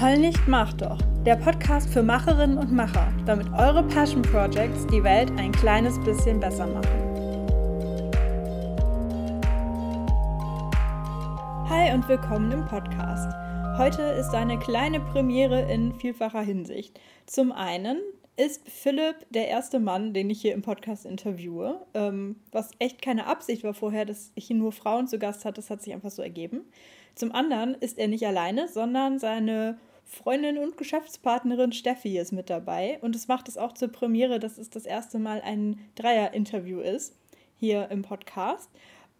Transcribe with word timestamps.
Heul 0.00 0.16
nicht, 0.16 0.46
mach 0.46 0.72
doch. 0.74 0.96
Der 1.26 1.34
Podcast 1.34 1.92
für 1.92 2.04
Macherinnen 2.04 2.56
und 2.56 2.70
Macher, 2.70 3.12
damit 3.26 3.48
eure 3.52 3.82
Passion 3.82 4.22
Projects 4.22 4.86
die 4.86 5.02
Welt 5.02 5.28
ein 5.36 5.50
kleines 5.50 5.98
bisschen 6.04 6.38
besser 6.38 6.68
machen. 6.68 6.86
Hi 11.68 11.92
und 11.92 12.08
willkommen 12.08 12.52
im 12.52 12.64
Podcast. 12.66 13.28
Heute 13.76 14.02
ist 14.02 14.32
eine 14.34 14.60
kleine 14.60 15.00
Premiere 15.00 15.62
in 15.62 15.92
vielfacher 15.96 16.42
Hinsicht. 16.42 17.00
Zum 17.26 17.50
einen 17.50 17.98
ist 18.36 18.70
Philipp 18.70 19.16
der 19.30 19.48
erste 19.48 19.80
Mann, 19.80 20.14
den 20.14 20.30
ich 20.30 20.40
hier 20.40 20.54
im 20.54 20.62
Podcast 20.62 21.06
interviewe, 21.06 21.84
ähm, 21.94 22.36
was 22.52 22.70
echt 22.78 23.02
keine 23.02 23.26
Absicht 23.26 23.64
war 23.64 23.74
vorher, 23.74 24.04
dass 24.04 24.30
ich 24.36 24.46
hier 24.46 24.56
nur 24.56 24.70
Frauen 24.70 25.08
zu 25.08 25.18
Gast 25.18 25.44
hatte, 25.44 25.60
das 25.60 25.70
hat 25.70 25.82
sich 25.82 25.92
einfach 25.92 26.12
so 26.12 26.22
ergeben. 26.22 26.60
Zum 27.16 27.32
anderen 27.32 27.74
ist 27.74 27.98
er 27.98 28.06
nicht 28.06 28.24
alleine, 28.24 28.68
sondern 28.68 29.18
seine 29.18 29.76
Freundin 30.08 30.56
und 30.56 30.78
Geschäftspartnerin 30.78 31.72
Steffi 31.72 32.18
ist 32.18 32.32
mit 32.32 32.48
dabei 32.48 32.98
und 33.02 33.14
es 33.14 33.28
macht 33.28 33.46
es 33.46 33.58
auch 33.58 33.74
zur 33.74 33.88
Premiere, 33.88 34.40
dass 34.40 34.56
es 34.56 34.70
das 34.70 34.86
erste 34.86 35.18
Mal 35.18 35.42
ein 35.42 35.78
Dreier-Interview 35.96 36.80
ist 36.80 37.14
hier 37.58 37.90
im 37.90 38.02
Podcast. 38.02 38.70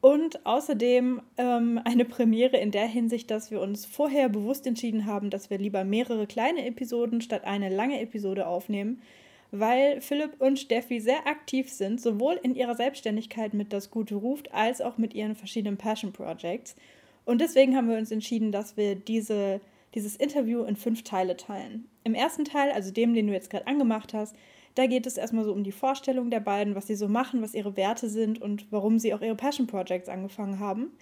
Und 0.00 0.46
außerdem 0.46 1.20
ähm, 1.36 1.80
eine 1.84 2.04
Premiere 2.04 2.56
in 2.56 2.70
der 2.70 2.86
Hinsicht, 2.86 3.30
dass 3.30 3.50
wir 3.50 3.60
uns 3.60 3.84
vorher 3.84 4.28
bewusst 4.28 4.66
entschieden 4.66 5.06
haben, 5.06 5.28
dass 5.28 5.50
wir 5.50 5.58
lieber 5.58 5.84
mehrere 5.84 6.26
kleine 6.26 6.64
Episoden 6.66 7.20
statt 7.20 7.44
eine 7.44 7.68
lange 7.68 8.00
Episode 8.00 8.46
aufnehmen, 8.46 9.02
weil 9.50 10.00
Philipp 10.00 10.40
und 10.40 10.58
Steffi 10.58 11.00
sehr 11.00 11.26
aktiv 11.26 11.68
sind, 11.70 12.00
sowohl 12.00 12.38
in 12.42 12.54
ihrer 12.54 12.76
Selbstständigkeit 12.76 13.54
mit 13.54 13.72
Das 13.72 13.90
Gute 13.90 14.14
ruft, 14.14 14.54
als 14.54 14.80
auch 14.80 14.98
mit 14.98 15.14
ihren 15.14 15.34
verschiedenen 15.34 15.76
Passion 15.76 16.12
Projects. 16.12 16.76
Und 17.24 17.40
deswegen 17.40 17.76
haben 17.76 17.90
wir 17.90 17.98
uns 17.98 18.10
entschieden, 18.10 18.52
dass 18.52 18.76
wir 18.76 18.94
diese, 18.94 19.60
dieses 19.98 20.14
Interview 20.14 20.62
in 20.62 20.76
fünf 20.76 21.02
Teile 21.02 21.36
teilen. 21.36 21.88
Im 22.04 22.14
ersten 22.14 22.44
Teil, 22.44 22.70
also 22.70 22.92
dem, 22.92 23.14
den 23.14 23.26
du 23.26 23.32
jetzt 23.32 23.50
gerade 23.50 23.66
angemacht 23.66 24.14
hast, 24.14 24.36
da 24.76 24.86
geht 24.86 25.06
es 25.06 25.16
erstmal 25.16 25.44
so 25.44 25.52
um 25.52 25.64
die 25.64 25.72
Vorstellung 25.72 26.30
der 26.30 26.38
beiden, 26.38 26.76
was 26.76 26.86
sie 26.86 26.94
so 26.94 27.08
machen, 27.08 27.42
was 27.42 27.52
ihre 27.52 27.76
Werte 27.76 28.08
sind 28.08 28.40
und 28.40 28.70
warum 28.70 29.00
sie 29.00 29.12
auch 29.12 29.22
ihre 29.22 29.34
Passion 29.34 29.66
Projects 29.66 30.08
angefangen 30.08 30.60
haben. 30.60 30.92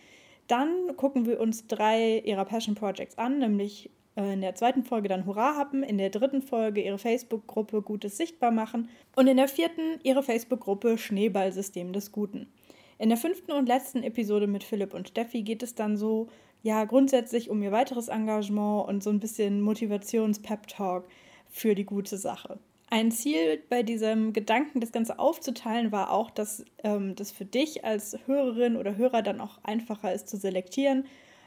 Dann 0.47 0.97
gucken 0.97 1.27
wir 1.27 1.41
uns 1.41 1.67
drei 1.67 2.21
ihrer 2.21 2.47
Passion 2.47 2.75
Projects 2.75 3.19
an, 3.19 3.39
nämlich 3.39 3.91
äh, 4.17 4.33
in 4.33 4.41
der 4.41 4.55
zweiten 4.55 4.83
Folge 4.83 5.09
dann 5.09 5.27
Hurra 5.27 5.57
haben, 5.57 5.83
in 5.83 5.99
der 5.99 6.09
dritten 6.09 6.41
Folge 6.41 6.81
ihre 6.81 6.97
Facebook-Gruppe 6.97 7.83
Gutes 7.83 8.17
sichtbar 8.17 8.51
machen 8.51 8.89
und 9.15 9.27
in 9.27 9.37
der 9.37 9.49
vierten 9.49 10.01
ihre 10.05 10.23
Facebook-Gruppe 10.23 10.97
Schneeballsystem 10.97 11.93
des 11.93 12.13
Guten. 12.13 12.47
In 12.99 13.11
der 13.11 13.19
fünften 13.19 13.53
und 13.53 13.69
letzten 13.69 14.03
Episode 14.03 14.47
mit 14.47 14.65
Philipp 14.65 14.95
und 14.95 15.09
Steffi 15.09 15.43
geht 15.43 15.63
es 15.63 15.75
dann 15.75 15.99
so, 15.99 16.29
ja, 16.67 16.85
grundsätzlich 16.85 17.49
um 17.49 17.63
ihr 17.63 17.71
weiteres 17.71 18.09
Engagement 18.09 18.89
und 18.89 19.01
so 19.01 19.11
ein 19.11 19.21
bisschen 19.21 19.61
Motivations-Pep-Talk 19.61 21.07
für 21.49 21.77
die 21.77 21.85
gute 21.85 22.17
Sache. 22.17 22.59
Ein 22.91 23.13
Ziel 23.13 23.63
bei 23.69 23.85
diesem 23.85 24.33
Gedanken, 24.33 24.81
das 24.81 24.91
Ganze 24.91 25.21
aufzuteilen, 25.21 25.93
war 25.93 26.11
auch, 26.11 26.29
dass 26.29 26.65
ähm, 26.83 27.15
das 27.15 27.31
für 27.31 27.45
dich 27.45 27.85
als 27.85 28.19
Hörerin 28.27 28.77
oder 28.77 28.97
Hörer 28.97 29.23
dann 29.23 29.41
auch 29.41 29.59
einfacher 29.63 30.13
ist 30.13 30.29
zu 30.29 30.39
selektieren. 30.39 31.05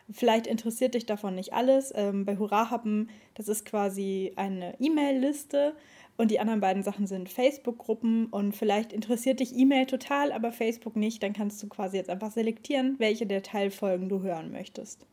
Vielleicht 0.09 0.48
interessiert 0.48 0.94
dich 0.94 1.06
davon 1.06 1.36
nicht 1.36 1.52
alles. 1.52 1.92
Ähm, 1.94 2.23
bei 2.23 2.38
Hurra 2.38 2.70
haben, 2.70 3.09
das 3.36 3.50
ist 3.50 3.66
quasi 3.66 4.31
eine 4.38 4.80
E-Mail-Liste 4.80 5.76
und 6.16 6.31
die 6.31 6.39
anderen 6.39 6.61
beiden 6.61 6.81
Sachen 6.81 7.08
sind 7.08 7.28
Facebook-Gruppen 7.28 8.28
und 8.28 8.56
vielleicht 8.56 8.94
interessiert 8.94 9.42
dich 9.42 9.54
E-Mail 9.54 9.86
total, 9.86 10.31
aber 10.31 10.54
Facebook 10.54 10.95
nicht. 10.95 11.22
Dann 11.23 11.33
kannst 11.33 11.61
du 11.61 11.67
quasi 11.67 11.98
jetzt 11.98 12.09
einfach 12.09 12.31
selektieren, 12.31 12.95
welche 13.00 13.26
der 13.26 13.44
Teilfolgen 13.44 14.08
du 14.08 14.22
hören 14.22 14.50
möchtest. 14.54 15.08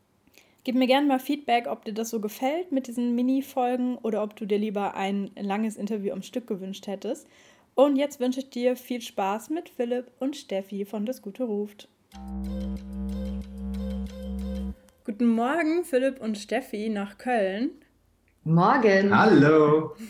Gib 0.67 0.75
mir 0.75 0.89
gerne 0.89 1.07
mal 1.07 1.21
Feedback, 1.21 1.69
ob 1.69 1.85
dir 1.85 1.95
das 1.95 2.11
so 2.11 2.19
gefällt 2.19 2.73
mit 2.73 2.89
diesen 2.89 3.15
Mini-Folgen 3.15 3.99
oder 3.99 4.25
ob 4.25 4.35
du 4.35 4.47
dir 4.47 4.59
lieber 4.59 4.97
ein 4.97 5.31
langes 5.37 5.77
Interview 5.77 6.13
am 6.13 6.23
Stück 6.23 6.49
gewünscht 6.49 6.89
hättest. 6.89 7.29
Und 7.77 7.95
jetzt 7.95 8.19
wünsche 8.19 8.41
ich 8.41 8.51
dir 8.51 8.75
viel 8.75 9.01
Spaß 9.01 9.51
mit 9.51 9.69
Philipp 9.69 10.11
und 10.19 10.35
Steffi 10.35 10.85
von 10.85 11.07
Das 11.07 11.23
Gute 11.23 11.45
ruft. 11.45 11.87
Guten 15.05 15.29
Morgen, 15.29 15.85
Philipp 15.85 16.21
und 16.21 16.37
Steffi 16.37 16.89
nach 16.89 17.17
Köln. 17.17 17.71
Morgen. 18.43 19.17
Hallo. 19.17 19.95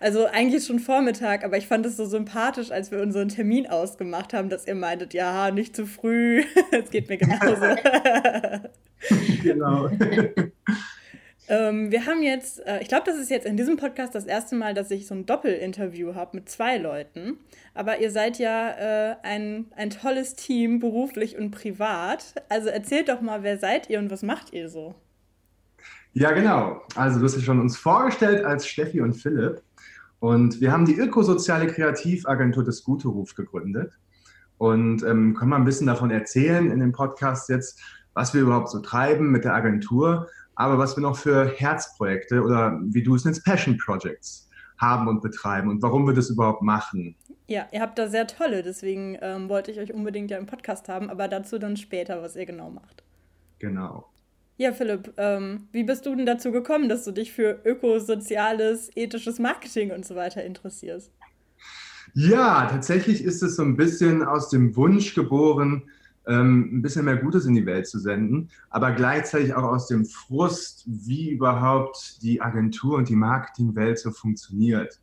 Also 0.00 0.24
eigentlich 0.24 0.64
schon 0.64 0.78
Vormittag, 0.78 1.44
aber 1.44 1.58
ich 1.58 1.66
fand 1.66 1.84
es 1.84 1.98
so 1.98 2.06
sympathisch, 2.06 2.70
als 2.70 2.90
wir 2.90 3.02
unseren 3.02 3.28
Termin 3.28 3.66
ausgemacht 3.66 4.32
haben, 4.32 4.48
dass 4.48 4.66
ihr 4.66 4.74
meintet, 4.74 5.12
ja, 5.12 5.50
nicht 5.50 5.76
zu 5.76 5.86
früh. 5.86 6.44
Es 6.70 6.90
geht 6.90 7.10
mir 7.10 7.18
genauso. 7.18 7.66
genau. 9.42 9.88
ähm, 11.48 11.90
wir 11.90 12.06
haben 12.06 12.22
jetzt, 12.22 12.64
äh, 12.66 12.80
ich 12.80 12.88
glaube, 12.88 13.04
das 13.06 13.16
ist 13.16 13.30
jetzt 13.30 13.46
in 13.46 13.56
diesem 13.56 13.76
Podcast 13.76 14.14
das 14.14 14.24
erste 14.24 14.56
Mal, 14.56 14.74
dass 14.74 14.90
ich 14.90 15.06
so 15.06 15.14
ein 15.14 15.26
Doppelinterview 15.26 16.14
habe 16.14 16.36
mit 16.36 16.48
zwei 16.48 16.78
Leuten. 16.78 17.38
Aber 17.74 18.00
ihr 18.00 18.10
seid 18.10 18.38
ja 18.38 18.70
äh, 18.70 19.16
ein, 19.22 19.66
ein 19.76 19.90
tolles 19.90 20.34
Team, 20.34 20.80
beruflich 20.80 21.36
und 21.36 21.50
privat. 21.50 22.34
Also 22.48 22.68
erzählt 22.68 23.08
doch 23.08 23.20
mal, 23.20 23.42
wer 23.42 23.58
seid 23.58 23.90
ihr 23.90 23.98
und 23.98 24.10
was 24.10 24.22
macht 24.22 24.52
ihr 24.52 24.68
so? 24.68 24.94
Ja, 26.12 26.32
genau. 26.32 26.82
Also 26.94 27.18
du 27.18 27.26
hast 27.26 27.36
dich 27.36 27.44
schon 27.44 27.60
uns 27.60 27.76
vorgestellt 27.76 28.44
als 28.44 28.66
Steffi 28.66 29.00
und 29.00 29.12
Philipp. 29.14 29.62
Und 30.18 30.60
wir 30.60 30.72
haben 30.72 30.86
die 30.86 30.96
ökosoziale 30.96 31.66
Kreativagentur 31.66 32.64
des 32.64 32.82
Guteruf 32.82 33.34
gegründet 33.34 33.92
und 34.58 35.02
ähm, 35.02 35.34
können 35.34 35.50
mal 35.50 35.56
ein 35.56 35.64
bisschen 35.64 35.86
davon 35.86 36.10
erzählen 36.10 36.70
in 36.70 36.80
dem 36.80 36.92
Podcast 36.92 37.50
jetzt, 37.50 37.80
was 38.16 38.32
wir 38.32 38.40
überhaupt 38.40 38.70
so 38.70 38.80
treiben 38.80 39.30
mit 39.30 39.44
der 39.44 39.54
Agentur, 39.54 40.28
aber 40.54 40.78
was 40.78 40.96
wir 40.96 41.02
noch 41.02 41.18
für 41.18 41.46
Herzprojekte 41.46 42.42
oder 42.42 42.80
wie 42.82 43.02
du 43.02 43.14
es 43.14 43.26
nennst, 43.26 43.44
Passion 43.44 43.76
Projects 43.76 44.48
haben 44.78 45.06
und 45.06 45.20
betreiben 45.20 45.68
und 45.68 45.82
warum 45.82 46.06
wir 46.06 46.14
das 46.14 46.30
überhaupt 46.30 46.62
machen. 46.62 47.14
Ja, 47.46 47.66
ihr 47.72 47.80
habt 47.80 47.98
da 47.98 48.08
sehr 48.08 48.26
tolle, 48.26 48.62
deswegen 48.62 49.18
ähm, 49.20 49.50
wollte 49.50 49.70
ich 49.70 49.78
euch 49.78 49.92
unbedingt 49.92 50.30
ja 50.30 50.38
im 50.38 50.46
Podcast 50.46 50.88
haben, 50.88 51.10
aber 51.10 51.28
dazu 51.28 51.58
dann 51.58 51.76
später, 51.76 52.22
was 52.22 52.36
ihr 52.36 52.46
genau 52.46 52.70
macht. 52.70 53.04
Genau. 53.58 54.08
Ja, 54.56 54.72
Philipp, 54.72 55.12
ähm, 55.18 55.68
wie 55.72 55.84
bist 55.84 56.06
du 56.06 56.16
denn 56.16 56.24
dazu 56.24 56.50
gekommen, 56.50 56.88
dass 56.88 57.04
du 57.04 57.12
dich 57.12 57.32
für 57.32 57.60
ökosoziales, 57.64 58.90
ethisches 58.96 59.38
Marketing 59.38 59.90
und 59.90 60.06
so 60.06 60.16
weiter 60.16 60.42
interessierst? 60.42 61.12
Ja, 62.14 62.66
tatsächlich 62.70 63.22
ist 63.22 63.42
es 63.42 63.56
so 63.56 63.62
ein 63.62 63.76
bisschen 63.76 64.24
aus 64.24 64.48
dem 64.48 64.74
Wunsch 64.74 65.14
geboren, 65.14 65.82
ähm, 66.26 66.70
ein 66.72 66.82
bisschen 66.82 67.04
mehr 67.04 67.16
Gutes 67.16 67.46
in 67.46 67.54
die 67.54 67.66
Welt 67.66 67.86
zu 67.86 67.98
senden, 67.98 68.50
aber 68.70 68.92
gleichzeitig 68.92 69.54
auch 69.54 69.64
aus 69.64 69.86
dem 69.86 70.04
Frust, 70.04 70.84
wie 70.86 71.30
überhaupt 71.30 72.22
die 72.22 72.40
Agentur 72.40 72.96
und 72.96 73.08
die 73.08 73.16
Marketingwelt 73.16 73.98
so 73.98 74.10
funktioniert. 74.10 75.00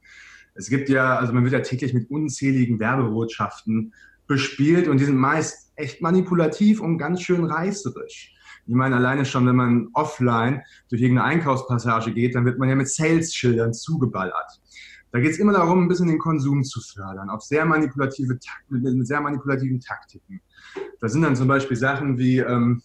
Es 0.56 0.70
gibt 0.70 0.90
ja, 0.90 1.18
also 1.18 1.34
man 1.34 1.44
wird 1.44 1.54
ja 1.54 1.62
täglich 1.62 1.94
mit 1.94 2.10
unzähligen 2.12 2.80
Werbebotschaften 2.80 3.94
bespielt 4.28 4.88
und 4.88 5.00
die 5.00 5.06
sind 5.06 5.18
meist 5.18 5.72
echt 5.76 6.02
manipulativ 6.02 6.80
und 6.80 6.98
ganz 6.98 7.22
schön 7.22 7.46
reißerisch. 7.46 8.36
Ich 8.66 8.74
meine, 8.74 8.96
alleine 8.96 9.26
schon, 9.26 9.46
wenn 9.46 9.56
man 9.56 9.90
offline 9.94 10.62
durch 10.90 11.02
irgendeine 11.02 11.28
Einkaufspassage 11.28 12.14
geht, 12.14 12.36
dann 12.36 12.46
wird 12.46 12.60
man 12.60 12.70
ja 12.70 12.76
mit 12.76 12.88
Sales-Schildern 12.88 13.74
zugeballert. 13.74 14.62
Da 15.14 15.20
geht 15.20 15.32
es 15.32 15.38
immer 15.38 15.54
darum, 15.54 15.84
ein 15.84 15.88
bisschen 15.88 16.08
den 16.08 16.18
Konsum 16.18 16.64
zu 16.64 16.82
fördern, 16.82 17.30
auf 17.30 17.44
sehr 17.44 17.66
manipulative, 17.66 18.40
mit 18.70 19.08
sehr 19.08 19.22
manipulativen 19.22 19.80
Taktiken. 19.80 20.42
Da 21.00 21.08
sind 21.08 21.22
dann 21.22 21.36
zum 21.36 21.48
Beispiel 21.48 21.78
Sachen 21.78 22.18
wie 22.18 22.40
ähm, 22.40 22.82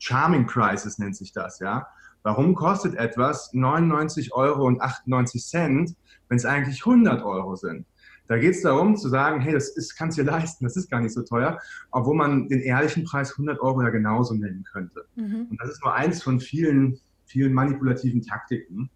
Charming 0.00 0.46
Prices 0.46 0.98
nennt 0.98 1.16
sich 1.16 1.32
das, 1.32 1.60
ja. 1.60 1.86
Warum 2.24 2.56
kostet 2.56 2.96
etwas 2.96 3.52
99 3.52 4.34
Euro 4.34 4.66
und 4.66 4.80
98 4.80 5.44
Cent, 5.44 5.94
wenn 6.28 6.36
es 6.36 6.44
eigentlich 6.44 6.84
100 6.84 7.22
Euro 7.22 7.54
sind? 7.54 7.86
Da 8.26 8.38
geht 8.38 8.56
es 8.56 8.62
darum 8.62 8.96
zu 8.96 9.08
sagen, 9.08 9.40
hey, 9.40 9.52
das 9.52 9.68
ist, 9.68 9.96
kannst 9.96 10.18
du 10.18 10.24
dir 10.24 10.32
leisten, 10.32 10.64
das 10.64 10.76
ist 10.76 10.90
gar 10.90 11.00
nicht 11.00 11.14
so 11.14 11.22
teuer, 11.22 11.60
obwohl 11.92 12.16
man 12.16 12.48
den 12.48 12.60
ehrlichen 12.60 13.04
Preis 13.04 13.32
100 13.32 13.60
Euro 13.60 13.82
ja 13.82 13.90
genauso 13.90 14.34
nennen 14.34 14.64
könnte. 14.64 15.04
Mhm. 15.14 15.46
Und 15.50 15.60
das 15.60 15.70
ist 15.70 15.84
nur 15.84 15.94
eins 15.94 16.24
von 16.24 16.40
vielen, 16.40 16.98
vielen 17.24 17.52
manipulativen 17.52 18.22
Taktiken. 18.22 18.90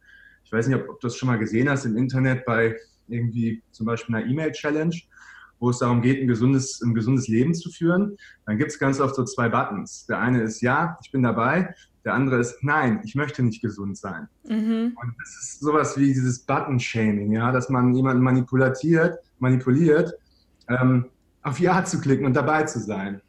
Ich 0.47 0.53
weiß 0.53 0.69
nicht, 0.69 0.77
ob, 0.77 0.89
ob 0.89 1.01
du 1.01 1.09
das 1.09 1.17
schon 1.17 1.29
mal 1.29 1.39
gesehen 1.39 1.69
hast 1.69 1.85
im 1.85 1.97
Internet 1.97 2.45
bei 2.47 2.77
irgendwie 3.09 3.63
zum 3.71 3.87
Beispiel 3.87 4.15
einer 4.15 4.27
E-Mail-Challenge 4.27 4.97
wo 5.59 5.71
es 5.71 5.79
darum 5.79 6.03
geht, 6.03 6.21
ein 6.21 6.29
gesundes, 6.29 6.81
ein 6.83 6.95
gesundes 6.95 7.29
Leben 7.29 7.55
zu 7.55 7.71
führen, 7.71 8.17
dann 8.45 8.59
gibt 8.59 8.71
es 8.71 8.79
ganz 8.79 9.01
oft 9.01 9.15
so 9.15 9.25
zwei 9.25 9.49
Buttons. 9.49 10.07
Der 10.07 10.19
eine 10.19 10.43
ist 10.43 10.61
ja, 10.61 10.99
ich 11.03 11.11
bin 11.11 11.23
dabei. 11.23 11.75
Der 12.05 12.15
andere 12.15 12.39
ist 12.39 12.63
nein, 12.63 13.01
ich 13.05 13.15
möchte 13.17 13.43
nicht 13.43 13.61
gesund 13.63 13.99
sein. 13.99 14.29
Mhm. 14.45 14.97
Und 15.01 15.15
das 15.19 15.29
ist 15.43 15.61
sowas 15.61 15.99
wie 15.99 16.07
dieses 16.07 16.41
Button-Shaming, 16.41 17.33
ja, 17.33 17.51
dass 17.51 17.69
man 17.69 17.95
jemanden 17.95 18.23
manipuliert, 18.23 18.79
manipuliert, 19.41 20.15
ähm, 20.69 21.07
auf 21.43 21.59
Ja 21.59 21.85
zu 21.85 22.01
klicken 22.01 22.27
und 22.27 22.35
dabei 22.35 22.63
zu 22.65 22.79
sein. 22.79 23.21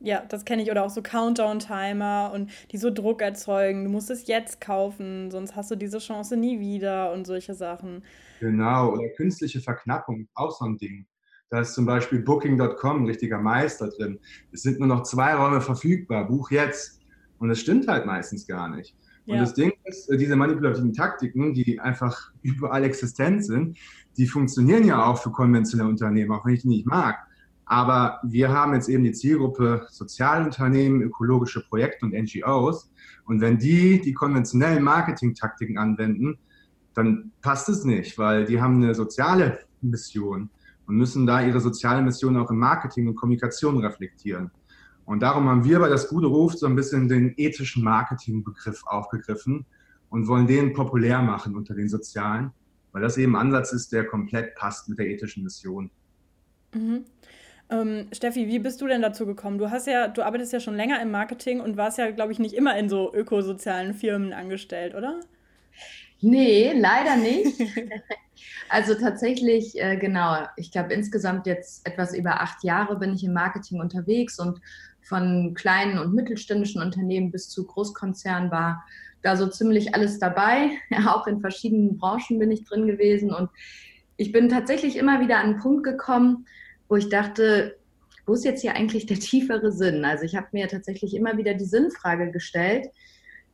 Ja, 0.00 0.22
das 0.28 0.44
kenne 0.44 0.62
ich. 0.62 0.70
Oder 0.70 0.84
auch 0.84 0.90
so 0.90 1.02
Countdown-Timer 1.02 2.30
und 2.34 2.50
die 2.70 2.78
so 2.78 2.90
Druck 2.90 3.22
erzeugen. 3.22 3.84
Du 3.84 3.90
musst 3.90 4.10
es 4.10 4.26
jetzt 4.26 4.60
kaufen, 4.60 5.30
sonst 5.30 5.56
hast 5.56 5.70
du 5.70 5.76
diese 5.76 5.98
Chance 5.98 6.36
nie 6.36 6.60
wieder 6.60 7.12
und 7.12 7.26
solche 7.26 7.54
Sachen. 7.54 8.02
Genau, 8.40 8.92
oder 8.92 9.08
künstliche 9.16 9.60
Verknappung, 9.60 10.28
auch 10.34 10.50
so 10.50 10.66
ein 10.66 10.76
Ding. 10.76 11.06
Da 11.48 11.60
ist 11.60 11.74
zum 11.74 11.86
Beispiel 11.86 12.20
Booking.com 12.20 13.02
ein 13.02 13.06
richtiger 13.06 13.38
Meister 13.38 13.88
drin. 13.88 14.18
Es 14.52 14.62
sind 14.62 14.80
nur 14.80 14.88
noch 14.88 15.04
zwei 15.04 15.34
Räume 15.34 15.60
verfügbar, 15.60 16.26
buch 16.26 16.50
jetzt. 16.50 17.00
Und 17.38 17.48
das 17.48 17.60
stimmt 17.60 17.86
halt 17.86 18.04
meistens 18.04 18.46
gar 18.46 18.68
nicht. 18.68 18.96
Ja. 19.26 19.34
Und 19.34 19.40
das 19.40 19.54
Ding 19.54 19.72
ist, 19.84 20.10
äh, 20.10 20.16
diese 20.16 20.36
manipulativen 20.36 20.92
Taktiken, 20.92 21.54
die 21.54 21.78
einfach 21.80 22.32
überall 22.42 22.84
existent 22.84 23.44
sind, 23.44 23.78
die 24.16 24.26
funktionieren 24.26 24.84
ja 24.84 25.04
auch 25.04 25.18
für 25.22 25.30
konventionelle 25.30 25.88
Unternehmen, 25.88 26.32
auch 26.32 26.44
wenn 26.44 26.54
ich 26.54 26.62
die 26.62 26.68
nicht 26.68 26.86
mag. 26.86 27.25
Aber 27.66 28.20
wir 28.22 28.50
haben 28.50 28.74
jetzt 28.74 28.88
eben 28.88 29.02
die 29.02 29.12
Zielgruppe 29.12 29.86
Sozialunternehmen, 29.90 31.02
ökologische 31.02 31.64
Projekte 31.68 32.06
und 32.06 32.12
NGOs. 32.14 32.92
Und 33.24 33.40
wenn 33.40 33.58
die 33.58 34.00
die 34.00 34.14
konventionellen 34.14 34.84
Marketingtaktiken 34.84 35.76
anwenden, 35.76 36.38
dann 36.94 37.32
passt 37.42 37.68
es 37.68 37.84
nicht, 37.84 38.16
weil 38.18 38.44
die 38.46 38.60
haben 38.60 38.76
eine 38.76 38.94
soziale 38.94 39.58
Mission 39.82 40.48
und 40.86 40.96
müssen 40.96 41.26
da 41.26 41.42
ihre 41.44 41.60
soziale 41.60 42.02
Mission 42.02 42.36
auch 42.36 42.50
im 42.50 42.58
Marketing 42.58 43.08
und 43.08 43.16
Kommunikation 43.16 43.78
reflektieren. 43.78 44.50
Und 45.04 45.20
darum 45.20 45.48
haben 45.48 45.64
wir 45.64 45.80
bei 45.80 45.88
das 45.88 46.08
Gute 46.08 46.26
Ruf 46.26 46.54
so 46.54 46.66
ein 46.66 46.76
bisschen 46.76 47.08
den 47.08 47.34
ethischen 47.36 47.82
Marketingbegriff 47.82 48.82
aufgegriffen 48.86 49.66
und 50.08 50.28
wollen 50.28 50.46
den 50.46 50.72
populär 50.72 51.20
machen 51.20 51.56
unter 51.56 51.74
den 51.74 51.88
Sozialen, 51.88 52.52
weil 52.92 53.02
das 53.02 53.18
eben 53.18 53.36
ein 53.36 53.46
Ansatz 53.46 53.72
ist, 53.72 53.92
der 53.92 54.06
komplett 54.06 54.54
passt 54.54 54.88
mit 54.88 54.98
der 54.98 55.08
ethischen 55.08 55.42
Mission. 55.42 55.90
Mhm. 56.74 57.04
Ähm, 57.68 58.08
Steffi, 58.12 58.46
wie 58.46 58.58
bist 58.60 58.80
du 58.80 58.86
denn 58.86 59.02
dazu 59.02 59.26
gekommen? 59.26 59.58
Du 59.58 59.70
hast 59.70 59.86
ja, 59.86 60.08
du 60.08 60.22
arbeitest 60.22 60.52
ja 60.52 60.60
schon 60.60 60.76
länger 60.76 61.00
im 61.02 61.10
Marketing 61.10 61.60
und 61.60 61.76
warst 61.76 61.98
ja, 61.98 62.10
glaube 62.10 62.32
ich, 62.32 62.38
nicht 62.38 62.54
immer 62.54 62.76
in 62.78 62.88
so 62.88 63.12
ökosozialen 63.12 63.92
Firmen 63.94 64.32
angestellt, 64.32 64.94
oder? 64.94 65.20
Nee, 66.20 66.72
leider 66.76 67.16
nicht. 67.16 67.60
also 68.68 68.94
tatsächlich, 68.94 69.80
äh, 69.80 69.96
genau, 69.96 70.46
ich 70.56 70.70
glaube 70.70 70.94
insgesamt 70.94 71.46
jetzt 71.46 71.86
etwas 71.86 72.16
über 72.16 72.40
acht 72.40 72.62
Jahre 72.64 72.98
bin 72.98 73.14
ich 73.14 73.24
im 73.24 73.32
Marketing 73.32 73.80
unterwegs 73.80 74.38
und 74.38 74.60
von 75.02 75.54
kleinen 75.54 75.98
und 75.98 76.14
mittelständischen 76.14 76.82
Unternehmen 76.82 77.30
bis 77.30 77.48
zu 77.48 77.66
Großkonzernen 77.66 78.50
war 78.50 78.84
da 79.22 79.36
so 79.36 79.48
ziemlich 79.48 79.94
alles 79.94 80.18
dabei. 80.18 80.70
Ja, 80.90 80.98
auch 81.14 81.26
in 81.26 81.40
verschiedenen 81.40 81.98
Branchen 81.98 82.38
bin 82.38 82.50
ich 82.50 82.64
drin 82.64 82.86
gewesen 82.86 83.32
und 83.32 83.50
ich 84.16 84.32
bin 84.32 84.48
tatsächlich 84.48 84.96
immer 84.96 85.20
wieder 85.20 85.38
an 85.38 85.50
einen 85.50 85.58
Punkt 85.58 85.84
gekommen, 85.84 86.46
wo 86.88 86.96
ich 86.96 87.08
dachte, 87.08 87.76
wo 88.26 88.34
ist 88.34 88.44
jetzt 88.44 88.62
hier 88.62 88.74
eigentlich 88.74 89.06
der 89.06 89.18
tiefere 89.20 89.72
Sinn? 89.72 90.04
Also 90.04 90.24
ich 90.24 90.36
habe 90.36 90.48
mir 90.52 90.68
tatsächlich 90.68 91.14
immer 91.14 91.36
wieder 91.36 91.54
die 91.54 91.64
Sinnfrage 91.64 92.30
gestellt, 92.30 92.86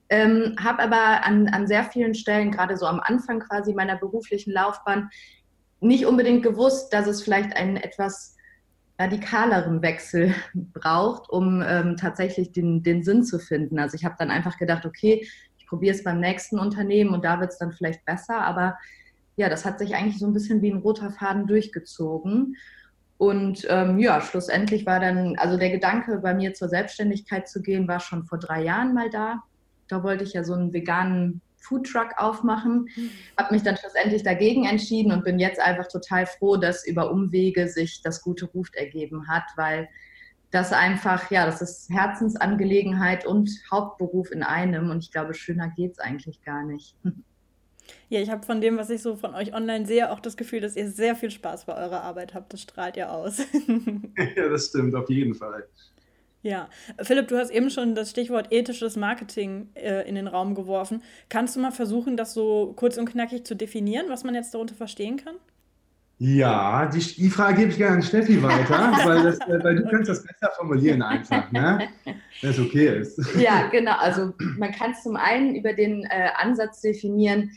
ähm, 0.08 0.56
habe 0.62 0.82
aber 0.82 1.24
an, 1.24 1.48
an 1.48 1.66
sehr 1.66 1.84
vielen 1.84 2.14
Stellen, 2.14 2.50
gerade 2.50 2.76
so 2.76 2.86
am 2.86 3.00
Anfang 3.00 3.40
quasi 3.40 3.72
meiner 3.72 3.96
beruflichen 3.96 4.52
Laufbahn, 4.52 5.08
nicht 5.80 6.06
unbedingt 6.06 6.42
gewusst, 6.42 6.92
dass 6.92 7.06
es 7.06 7.22
vielleicht 7.22 7.56
einen 7.56 7.76
etwas 7.76 8.36
radikaleren 8.98 9.82
Wechsel 9.82 10.34
braucht, 10.54 11.28
um 11.30 11.62
ähm, 11.66 11.96
tatsächlich 11.96 12.52
den, 12.52 12.82
den 12.82 13.02
Sinn 13.02 13.24
zu 13.24 13.38
finden. 13.38 13.78
Also 13.78 13.96
ich 13.96 14.04
habe 14.04 14.16
dann 14.18 14.30
einfach 14.30 14.58
gedacht, 14.58 14.86
okay, 14.86 15.26
ich 15.58 15.66
probiere 15.66 15.94
es 15.94 16.04
beim 16.04 16.20
nächsten 16.20 16.58
Unternehmen 16.58 17.14
und 17.14 17.24
da 17.24 17.40
wird 17.40 17.50
es 17.50 17.58
dann 17.58 17.72
vielleicht 17.72 18.04
besser. 18.04 18.40
Aber 18.42 18.76
ja, 19.36 19.48
das 19.48 19.64
hat 19.64 19.78
sich 19.78 19.94
eigentlich 19.94 20.18
so 20.18 20.26
ein 20.26 20.34
bisschen 20.34 20.62
wie 20.62 20.70
ein 20.70 20.78
roter 20.78 21.10
Faden 21.10 21.46
durchgezogen. 21.46 22.56
Und 23.22 23.64
ähm, 23.70 24.00
ja, 24.00 24.20
schlussendlich 24.20 24.84
war 24.84 24.98
dann, 24.98 25.36
also 25.38 25.56
der 25.56 25.70
Gedanke 25.70 26.18
bei 26.18 26.34
mir 26.34 26.54
zur 26.54 26.68
Selbstständigkeit 26.68 27.48
zu 27.48 27.62
gehen, 27.62 27.86
war 27.86 28.00
schon 28.00 28.24
vor 28.24 28.36
drei 28.36 28.64
Jahren 28.64 28.94
mal 28.94 29.10
da. 29.10 29.44
Da 29.86 30.02
wollte 30.02 30.24
ich 30.24 30.32
ja 30.32 30.42
so 30.42 30.54
einen 30.54 30.72
veganen 30.72 31.40
Foodtruck 31.54 32.14
aufmachen. 32.16 32.88
Mhm. 32.96 33.10
Habe 33.38 33.54
mich 33.54 33.62
dann 33.62 33.76
schlussendlich 33.76 34.24
dagegen 34.24 34.64
entschieden 34.64 35.12
und 35.12 35.22
bin 35.22 35.38
jetzt 35.38 35.60
einfach 35.60 35.86
total 35.86 36.26
froh, 36.26 36.56
dass 36.56 36.84
über 36.84 37.12
Umwege 37.12 37.68
sich 37.68 38.02
das 38.02 38.22
gute 38.22 38.46
Ruf 38.46 38.70
ergeben 38.74 39.28
hat, 39.28 39.44
weil 39.54 39.88
das 40.50 40.72
einfach, 40.72 41.30
ja, 41.30 41.46
das 41.46 41.62
ist 41.62 41.90
Herzensangelegenheit 41.90 43.24
und 43.24 43.48
Hauptberuf 43.70 44.32
in 44.32 44.42
einem 44.42 44.90
und 44.90 44.98
ich 44.98 45.12
glaube, 45.12 45.34
schöner 45.34 45.68
geht 45.68 45.92
es 45.92 45.98
eigentlich 46.00 46.42
gar 46.42 46.64
nicht. 46.64 46.96
Ja, 48.08 48.20
ich 48.20 48.30
habe 48.30 48.44
von 48.44 48.60
dem, 48.60 48.76
was 48.76 48.90
ich 48.90 49.02
so 49.02 49.16
von 49.16 49.34
euch 49.34 49.54
online 49.54 49.86
sehe, 49.86 50.10
auch 50.10 50.20
das 50.20 50.36
Gefühl, 50.36 50.60
dass 50.60 50.76
ihr 50.76 50.88
sehr 50.90 51.16
viel 51.16 51.30
Spaß 51.30 51.64
bei 51.64 51.76
eurer 51.76 52.02
Arbeit 52.02 52.34
habt. 52.34 52.52
Das 52.52 52.60
strahlt 52.60 52.96
ja 52.96 53.10
aus. 53.10 53.38
ja, 54.36 54.48
das 54.48 54.66
stimmt, 54.66 54.94
auf 54.94 55.08
jeden 55.08 55.34
Fall. 55.34 55.66
Ja, 56.42 56.68
Philipp, 57.00 57.28
du 57.28 57.38
hast 57.38 57.50
eben 57.50 57.70
schon 57.70 57.94
das 57.94 58.10
Stichwort 58.10 58.52
ethisches 58.52 58.96
Marketing 58.96 59.68
äh, 59.74 60.08
in 60.08 60.16
den 60.16 60.26
Raum 60.26 60.56
geworfen. 60.56 61.02
Kannst 61.28 61.54
du 61.54 61.60
mal 61.60 61.70
versuchen, 61.70 62.16
das 62.16 62.34
so 62.34 62.72
kurz 62.74 62.98
und 62.98 63.08
knackig 63.08 63.44
zu 63.44 63.54
definieren, 63.54 64.06
was 64.08 64.24
man 64.24 64.34
jetzt 64.34 64.52
darunter 64.52 64.74
verstehen 64.74 65.18
kann? 65.18 65.36
Ja, 66.18 66.86
die, 66.86 67.00
die 67.00 67.30
Frage 67.30 67.58
gebe 67.58 67.70
ich 67.70 67.76
gerne 67.78 67.96
an 67.96 68.02
Steffi 68.02 68.42
weiter, 68.42 68.92
weil, 69.04 69.22
das, 69.22 69.40
äh, 69.40 69.64
weil, 69.64 69.76
du 69.76 69.88
kannst 69.88 70.08
das 70.08 70.22
besser 70.22 70.52
formulieren 70.56 71.02
einfach, 71.02 71.50
ne? 71.50 71.88
wenn 72.04 72.50
es 72.50 72.58
okay 72.58 72.98
ist. 72.98 73.20
Ja, 73.36 73.68
genau. 73.68 73.96
Also 73.98 74.32
man 74.58 74.72
kann 74.72 74.92
es 74.92 75.02
zum 75.02 75.16
einen 75.16 75.54
über 75.54 75.72
den 75.72 76.04
äh, 76.04 76.28
Ansatz 76.36 76.80
definieren, 76.80 77.50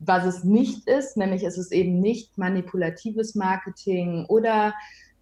was 0.00 0.24
es 0.24 0.44
nicht 0.44 0.88
ist, 0.88 1.16
nämlich 1.16 1.44
ist 1.44 1.58
es 1.58 1.70
eben 1.70 2.00
nicht 2.00 2.36
manipulatives 2.38 3.34
Marketing 3.34 4.24
oder 4.28 4.74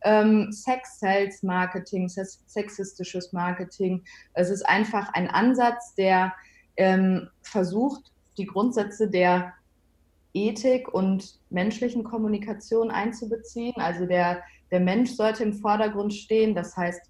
ähm, 0.02 0.52
Sex-Sales-Marketing, 0.52 2.08
sexistisches 2.08 3.32
Marketing. 3.32 4.04
Es 4.34 4.50
ist 4.50 4.62
einfach 4.62 5.12
ein 5.14 5.28
Ansatz, 5.28 5.94
der 5.96 6.32
ähm, 6.76 7.28
versucht, 7.42 8.12
die 8.38 8.46
Grundsätze 8.46 9.10
der 9.10 9.52
Ethik 10.32 10.94
und 10.94 11.40
menschlichen 11.50 12.04
Kommunikation 12.04 12.92
einzubeziehen. 12.92 13.75
Also 13.76 14.06
der, 14.06 14.42
der 14.70 14.78
Mensch 14.78 15.10
sollte 15.10 15.42
im 15.42 15.54
Vordergrund 15.54 16.14
stehen. 16.14 16.54
Das 16.54 16.76
heißt, 16.76 17.02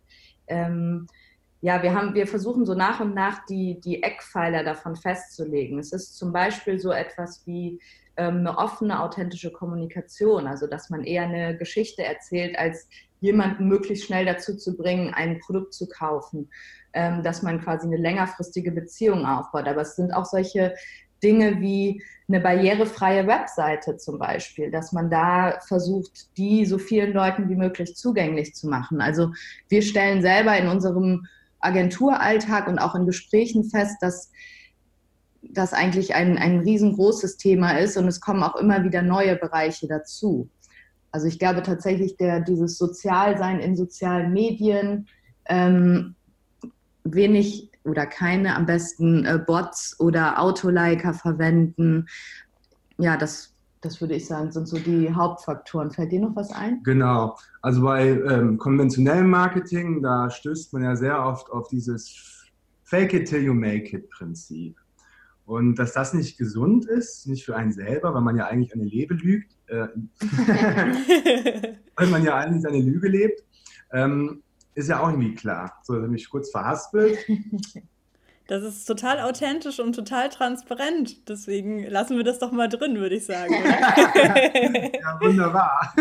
ähm, 0.46 1.06
ja, 1.60 1.82
wir, 1.82 1.94
haben, 1.94 2.14
wir 2.14 2.26
versuchen 2.26 2.64
so 2.64 2.74
nach 2.74 3.00
und 3.00 3.14
nach 3.14 3.44
die, 3.46 3.80
die 3.80 4.02
Eckpfeiler 4.02 4.62
davon 4.62 4.94
festzulegen. 4.94 5.78
Es 5.78 5.92
ist 5.92 6.16
zum 6.16 6.32
Beispiel 6.32 6.78
so 6.78 6.92
etwas 6.92 7.44
wie 7.46 7.80
ähm, 8.16 8.38
eine 8.38 8.58
offene, 8.58 9.02
authentische 9.02 9.50
Kommunikation, 9.50 10.46
also 10.46 10.66
dass 10.66 10.88
man 10.88 11.02
eher 11.02 11.24
eine 11.24 11.56
Geschichte 11.56 12.04
erzählt, 12.04 12.56
als 12.58 12.88
jemanden 13.20 13.66
möglichst 13.66 14.06
schnell 14.06 14.24
dazu 14.24 14.56
zu 14.56 14.76
bringen, 14.76 15.12
ein 15.14 15.40
Produkt 15.40 15.74
zu 15.74 15.88
kaufen, 15.88 16.48
ähm, 16.92 17.24
dass 17.24 17.42
man 17.42 17.60
quasi 17.60 17.86
eine 17.86 17.96
längerfristige 17.96 18.70
Beziehung 18.70 19.26
aufbaut. 19.26 19.66
Aber 19.66 19.82
es 19.82 19.96
sind 19.96 20.12
auch 20.12 20.26
solche 20.26 20.74
Dinge 21.22 21.60
wie 21.60 22.02
eine 22.28 22.40
barrierefreie 22.40 23.26
Webseite 23.26 23.96
zum 23.96 24.18
Beispiel, 24.18 24.70
dass 24.70 24.92
man 24.92 25.10
da 25.10 25.58
versucht, 25.66 26.36
die 26.36 26.66
so 26.66 26.78
vielen 26.78 27.12
Leuten 27.12 27.48
wie 27.48 27.56
möglich 27.56 27.96
zugänglich 27.96 28.54
zu 28.54 28.68
machen. 28.68 29.00
Also 29.00 29.32
wir 29.68 29.82
stellen 29.82 30.22
selber 30.22 30.56
in 30.56 30.68
unserem 30.68 31.26
Agenturalltag 31.60 32.68
und 32.68 32.78
auch 32.78 32.94
in 32.94 33.06
Gesprächen 33.06 33.64
fest, 33.64 33.96
dass 34.00 34.30
das 35.42 35.72
eigentlich 35.72 36.14
ein, 36.14 36.36
ein 36.36 36.60
riesengroßes 36.60 37.36
Thema 37.36 37.78
ist 37.78 37.96
und 37.96 38.06
es 38.06 38.20
kommen 38.20 38.42
auch 38.42 38.56
immer 38.56 38.84
wieder 38.84 39.02
neue 39.02 39.36
Bereiche 39.36 39.86
dazu. 39.86 40.48
Also 41.10 41.26
ich 41.26 41.38
glaube 41.38 41.62
tatsächlich, 41.62 42.16
der, 42.16 42.40
dieses 42.40 42.76
Sozialsein 42.76 43.60
in 43.60 43.76
sozialen 43.76 44.32
Medien, 44.32 45.06
ähm, 45.46 46.14
wenig 47.04 47.70
oder 47.84 48.06
keine 48.06 48.56
am 48.56 48.66
besten 48.66 49.24
äh, 49.24 49.38
Bots 49.38 49.98
oder 49.98 50.40
Autoliker 50.40 51.14
verwenden. 51.14 52.06
Ja, 52.98 53.16
das, 53.16 53.54
das 53.80 54.00
würde 54.00 54.14
ich 54.14 54.26
sagen, 54.26 54.50
sind 54.50 54.66
so 54.66 54.78
die 54.78 55.12
Hauptfaktoren. 55.12 55.90
Fällt 55.90 56.12
dir 56.12 56.20
noch 56.20 56.34
was 56.34 56.50
ein? 56.50 56.82
Genau. 56.82 57.36
Also 57.62 57.82
bei 57.82 58.08
ähm, 58.08 58.58
konventionellem 58.58 59.30
Marketing, 59.30 60.02
da 60.02 60.30
stößt 60.30 60.72
man 60.72 60.82
ja 60.82 60.96
sehr 60.96 61.24
oft 61.24 61.50
auf 61.50 61.68
dieses 61.68 62.46
Fake 62.84 63.12
it 63.14 63.28
till 63.28 63.42
you 63.42 63.54
make 63.54 63.96
it 63.96 64.10
Prinzip. 64.10 64.76
Und 65.44 65.76
dass 65.76 65.92
das 65.94 66.12
nicht 66.12 66.36
gesund 66.36 66.86
ist, 66.86 67.26
nicht 67.26 67.44
für 67.44 67.56
einen 67.56 67.72
selber, 67.72 68.12
weil 68.12 68.20
man 68.20 68.36
ja 68.36 68.46
eigentlich 68.46 68.74
eine 68.74 68.84
Lebe 68.84 69.14
lügt, 69.14 69.56
äh, 69.68 69.88
weil 71.96 72.06
man 72.08 72.22
ja 72.22 72.36
eigentlich 72.36 72.66
eine 72.66 72.82
Lüge 72.82 73.08
lebt, 73.08 73.42
ähm, 73.92 74.42
ist 74.74 74.88
ja 74.88 75.00
auch 75.00 75.08
irgendwie 75.08 75.34
klar. 75.34 75.78
So, 75.82 76.02
ich 76.02 76.08
mich 76.08 76.28
kurz 76.28 76.50
verhaspelt. 76.50 77.18
Das 78.48 78.62
ist 78.62 78.86
total 78.86 79.20
authentisch 79.20 79.78
und 79.78 79.94
total 79.94 80.30
transparent. 80.30 81.28
Deswegen 81.28 81.84
lassen 81.84 82.16
wir 82.16 82.24
das 82.24 82.38
doch 82.38 82.50
mal 82.50 82.66
drin, 82.66 82.96
würde 82.96 83.16
ich 83.16 83.26
sagen. 83.26 83.52
ja, 83.54 85.20
wunderbar. 85.20 85.94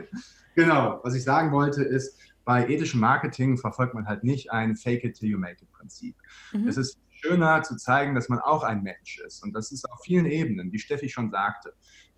genau, 0.54 1.00
was 1.02 1.14
ich 1.14 1.24
sagen 1.24 1.50
wollte 1.50 1.82
ist, 1.82 2.20
bei 2.44 2.68
ethischem 2.68 3.00
Marketing 3.00 3.56
verfolgt 3.56 3.94
man 3.94 4.06
halt 4.06 4.22
nicht 4.22 4.52
ein 4.52 4.76
Fake 4.76 5.02
it 5.02 5.16
till 5.16 5.30
you 5.30 5.38
make 5.38 5.62
it 5.62 5.72
Prinzip. 5.72 6.14
Mhm. 6.52 6.68
Es 6.68 6.76
ist 6.76 6.98
schöner 7.10 7.62
zu 7.62 7.74
zeigen, 7.76 8.14
dass 8.14 8.28
man 8.28 8.38
auch 8.38 8.64
ein 8.64 8.82
Mensch 8.82 9.18
ist. 9.26 9.42
Und 9.42 9.54
das 9.54 9.72
ist 9.72 9.90
auf 9.90 10.00
vielen 10.04 10.26
Ebenen, 10.26 10.70
wie 10.72 10.78
Steffi 10.78 11.08
schon 11.08 11.30
sagte. 11.30 11.72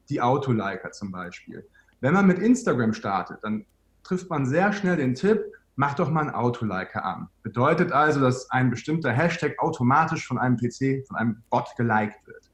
Die 0.09 0.21
Autoliker 0.21 0.91
zum 0.91 1.13
Beispiel. 1.13 1.65
Wenn 2.01 2.13
man 2.13 2.27
mit 2.27 2.41
Instagram 2.41 2.93
startet, 2.93 3.39
dann 3.43 3.65
trifft 4.03 4.29
man 4.31 4.47
sehr 4.47 4.73
schnell 4.73 4.97
den 4.97 5.15
Tipp, 5.15 5.45
mach 5.77 5.95
doch 5.95 6.11
mal 6.11 6.23
einen 6.23 6.31
Autoliker 6.31 7.05
an. 7.05 7.29
Bedeutet 7.43 7.93
also, 7.93 8.21
dass 8.21 8.51
ein 8.51 8.71
bestimmter 8.71 9.13
Hashtag 9.13 9.59
automatisch 9.59 10.27
von 10.27 10.39
einem 10.39 10.57
PC, 10.57 11.07
von 11.07 11.17
einem 11.17 11.43
Bot 11.51 11.69
geliked 11.77 12.27
wird. 12.27 12.51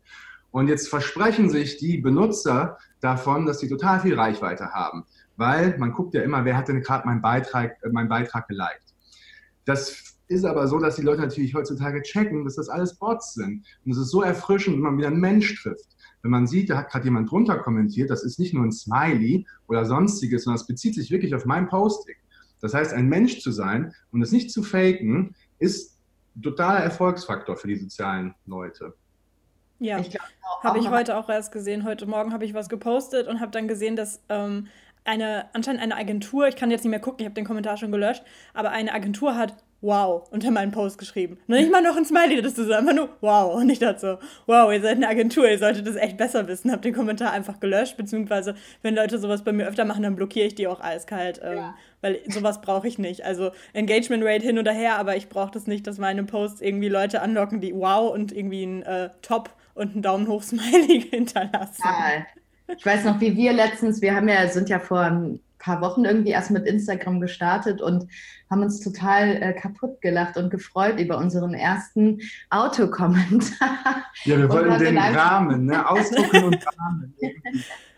Und 0.51 0.69
jetzt 0.69 0.89
versprechen 0.89 1.49
sich 1.49 1.79
die 1.79 1.99
Benutzer 1.99 2.77
davon, 3.01 3.47
dass 3.47 3.61
sie 3.61 3.69
total 3.69 4.01
viel 4.01 4.19
Reichweite 4.19 4.73
haben. 4.73 5.07
Weil 5.37 5.79
man 5.79 5.93
guckt 5.93 6.15
ja 6.15 6.23
immer, 6.23 6.45
wer 6.45 6.57
hat 6.57 6.69
denn 6.69 6.83
gerade 6.83 7.07
meinen 7.07 7.23
Beitrag, 7.23 7.79
äh, 7.83 7.89
meinen 7.89 8.09
Beitrag 8.09 8.49
geliked. 8.49 8.95
Das 9.65 10.19
ist 10.29 10.45
aber 10.45 10.67
so, 10.69 10.79
dass 10.79 10.97
die 10.97 11.03
Leute 11.03 11.23
natürlich 11.23 11.55
heutzutage 11.55 12.03
checken, 12.03 12.45
dass 12.45 12.57
das 12.57 12.69
alles 12.69 12.95
Bots 12.95 13.35
sind. 13.35 13.65
Und 13.85 13.93
es 13.93 13.99
ist 13.99 14.11
so 14.11 14.23
erfrischend, 14.23 14.77
wenn 14.77 14.83
man 14.83 14.99
wieder 14.99 15.09
einen 15.09 15.21
Mensch 15.21 15.63
trifft. 15.63 15.97
Wenn 16.23 16.31
man 16.31 16.47
sieht, 16.47 16.71
da 16.71 16.77
hat 16.77 16.91
gerade 16.91 17.05
jemand 17.05 17.31
drunter 17.31 17.59
kommentiert, 17.59 18.11
das 18.11 18.23
ist 18.23 18.39
nicht 18.39 18.55
nur 18.55 18.65
ein 18.65 18.73
Smiley 18.73 19.47
oder 19.69 19.85
sonstiges, 19.85 20.45
sondern 20.45 20.61
es 20.61 20.67
bezieht 20.67 20.95
sich 20.95 21.11
wirklich 21.11 21.35
auf 21.35 21.47
mein 21.47 21.69
Posting. 21.69 22.17
Das 22.63 22.73
heißt, 22.73 22.95
ein 22.95 23.09
Mensch 23.09 23.41
zu 23.41 23.51
sein 23.51 23.95
und 24.13 24.23
es 24.23 24.33
nicht 24.33 24.51
zu 24.51 24.63
faken, 24.63 25.35
ist 25.59 25.99
totaler 26.41 26.79
Erfolgsfaktor 26.79 27.57
für 27.57 27.69
die 27.69 27.77
sozialen 27.77 28.35
Leute. 28.47 28.95
Ja, 29.81 30.01
habe 30.63 30.79
ich 30.79 30.89
heute 30.89 31.17
auch 31.17 31.29
erst 31.29 31.53
gesehen. 31.53 31.85
Heute 31.85 32.07
Morgen 32.07 32.33
habe 32.33 32.45
ich 32.45 32.55
was 32.55 32.69
gepostet 32.69 33.27
und 33.27 33.41
habe 33.41 33.51
dann 33.51 33.67
gesehen, 33.67 33.97
dass 33.97 34.23
ähm, 34.29 34.69
eine, 35.05 35.53
anscheinend 35.55 35.83
eine 35.83 35.97
Agentur, 35.97 36.47
ich 36.47 36.55
kann 36.55 36.71
jetzt 36.71 36.85
nicht 36.85 36.91
mehr 36.91 37.01
gucken, 37.01 37.21
ich 37.21 37.27
habe 37.27 37.35
den 37.35 37.45
Kommentar 37.45 37.77
schon 37.77 37.91
gelöscht, 37.91 38.23
aber 38.55 38.71
eine 38.71 38.93
Agentur 38.95 39.37
hat 39.37 39.57
wow 39.83 40.27
unter 40.31 40.51
meinen 40.51 40.73
Post 40.73 40.97
geschrieben. 40.97 41.39
Nur 41.47 41.59
nicht 41.59 41.71
mal 41.71 41.83
noch 41.83 41.97
ein 41.97 42.05
Smiley 42.05 42.41
das 42.41 42.55
dazu, 42.55 42.73
einfach 42.73 42.95
nur 42.95 43.11
wow. 43.21 43.55
Und 43.55 43.69
ich 43.69 43.81
dachte 43.81 44.01
so, 44.01 44.19
wow, 44.47 44.73
ihr 44.73 44.81
seid 44.81 44.97
eine 44.97 45.09
Agentur, 45.09 45.49
ihr 45.49 45.59
solltet 45.59 45.87
das 45.87 45.97
echt 45.97 46.17
besser 46.17 46.49
wissen. 46.49 46.71
Hab 46.73 46.83
den 46.83 46.95
Kommentar 46.95 47.33
einfach 47.33 47.61
gelöscht, 47.61 47.97
beziehungsweise 47.97 48.55
wenn 48.83 48.95
Leute 48.95 49.19
sowas 49.19 49.43
bei 49.43 49.53
mir 49.53 49.67
öfter 49.67 49.85
machen, 49.85 50.03
dann 50.03 50.17
blockiere 50.17 50.47
ich 50.47 50.55
die 50.55 50.69
auch 50.69 50.81
eiskalt, 50.81 51.41
ähm, 51.45 51.57
ja. 51.57 51.75
weil 52.01 52.21
sowas 52.29 52.61
brauche 52.61 52.89
ich 52.89 52.99
nicht. 52.99 53.25
Also 53.25 53.51
Engagement 53.73 54.25
Rate 54.25 54.47
hin 54.47 54.59
oder 54.59 54.73
her, 54.73 54.99
aber 54.99 55.17
ich 55.17 55.29
brauche 55.29 55.51
das 55.51 55.67
nicht, 55.67 55.87
dass 55.87 55.99
meine 55.99 56.25
Posts 56.25 56.61
irgendwie 56.61 56.89
Leute 56.89 57.21
anlocken, 57.21 57.61
die 57.61 57.75
wow 57.75 58.13
und 58.13 58.33
irgendwie 58.33 58.65
ein 58.65 58.83
äh, 58.85 59.11
Top 59.21 59.51
und 59.75 59.93
einen 59.93 60.03
Daumen 60.03 60.29
hoch 60.29 60.43
Smiley 60.43 61.03
hinterlassen. 61.11 61.83
Ja. 61.85 62.25
Ich 62.77 62.87
weiß 62.87 63.05
noch, 63.05 63.21
wie 63.21 63.37
wir 63.37 63.53
letztens, 63.53 64.01
wir 64.01 64.15
haben 64.15 64.29
ja, 64.29 64.49
sind 64.49 64.69
ja 64.69 64.79
vor 64.79 65.11
paar 65.63 65.81
Wochen 65.81 66.05
irgendwie 66.05 66.31
erst 66.31 66.51
mit 66.51 66.67
Instagram 66.67 67.21
gestartet 67.21 67.81
und 67.81 68.07
haben 68.51 68.63
uns 68.63 68.81
total 68.81 69.43
äh, 69.43 69.53
kaputt 69.55 70.01
gelacht 70.01 70.37
und 70.37 70.51
gefreut 70.51 70.99
über 70.99 71.17
unseren 71.17 71.55
ersten 71.55 72.21
Autokommentar. 72.51 74.05
Ja, 74.25 74.39
wir 74.39 74.49
wollen 74.51 74.79
den 74.79 74.99
Rahmen, 74.99 75.67
ne? 75.67 75.89
Ausdrucken 75.91 76.45
und 76.45 76.67
Rahmen. 76.79 77.15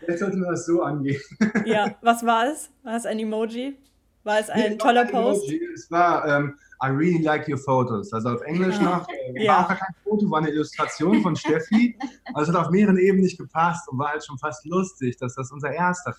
Jetzt 0.07 0.19
sollten 0.19 0.41
wir 0.41 0.51
das 0.51 0.65
so 0.65 0.81
angehen. 0.83 1.21
Ja, 1.65 1.95
was 2.01 2.25
war 2.25 2.45
es? 2.47 2.69
War 2.83 2.95
es 2.95 3.05
ein 3.05 3.19
Emoji? 3.19 3.75
War 4.23 4.39
es 4.39 4.49
ein 4.49 4.71
nee, 4.71 4.77
toller 4.77 5.01
ein 5.01 5.11
Post? 5.11 5.49
Emoji. 5.49 5.65
Es 5.73 5.89
war 5.89 6.27
ähm, 6.27 6.55
I 6.83 6.89
really 6.89 7.21
like 7.23 7.47
your 7.47 7.57
photos. 7.57 8.13
Also 8.13 8.29
auf 8.29 8.41
Englisch 8.41 8.75
ja. 8.75 8.83
noch. 8.83 9.07
Äh, 9.09 9.47
war 9.47 9.65
auch 9.65 9.69
kein 9.69 9.95
Foto, 10.03 10.29
war 10.29 10.39
eine 10.39 10.49
Illustration 10.49 11.21
von 11.21 11.35
Steffi. 11.35 11.97
Also 12.33 12.51
es 12.51 12.57
hat 12.57 12.65
auf 12.65 12.71
mehreren 12.71 12.97
Ebenen 12.97 13.23
nicht 13.23 13.37
gepasst 13.37 13.87
und 13.87 13.97
war 13.97 14.09
halt 14.09 14.25
schon 14.25 14.37
fast 14.39 14.65
lustig, 14.65 15.15
dass 15.17 15.35
das 15.35 15.51
unser 15.51 15.71
erster 15.71 16.11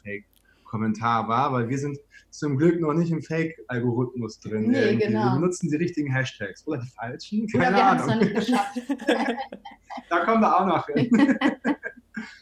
Fake-Kommentar 0.66 1.28
war, 1.28 1.52
weil 1.52 1.68
wir 1.68 1.78
sind 1.78 1.98
zum 2.30 2.58
Glück 2.58 2.80
noch 2.80 2.92
nicht 2.92 3.10
im 3.10 3.22
Fake-Algorithmus 3.22 4.40
drin. 4.40 4.68
Nee, 4.68 4.96
genau. 4.96 5.24
Wir 5.24 5.40
benutzen 5.40 5.70
die 5.70 5.76
richtigen 5.76 6.12
Hashtags. 6.12 6.66
Oder 6.66 6.78
die 6.78 6.88
falschen? 6.88 7.46
Keine 7.48 7.64
ja, 7.64 7.70
wir 7.72 7.84
Ahnung. 7.86 8.06
Noch 8.06 8.20
nicht 8.20 8.34
geschafft. 8.34 8.78
da 10.10 10.24
kommen 10.24 10.42
wir 10.42 10.60
auch 10.60 10.66
noch 10.66 10.86
hin. 10.88 11.38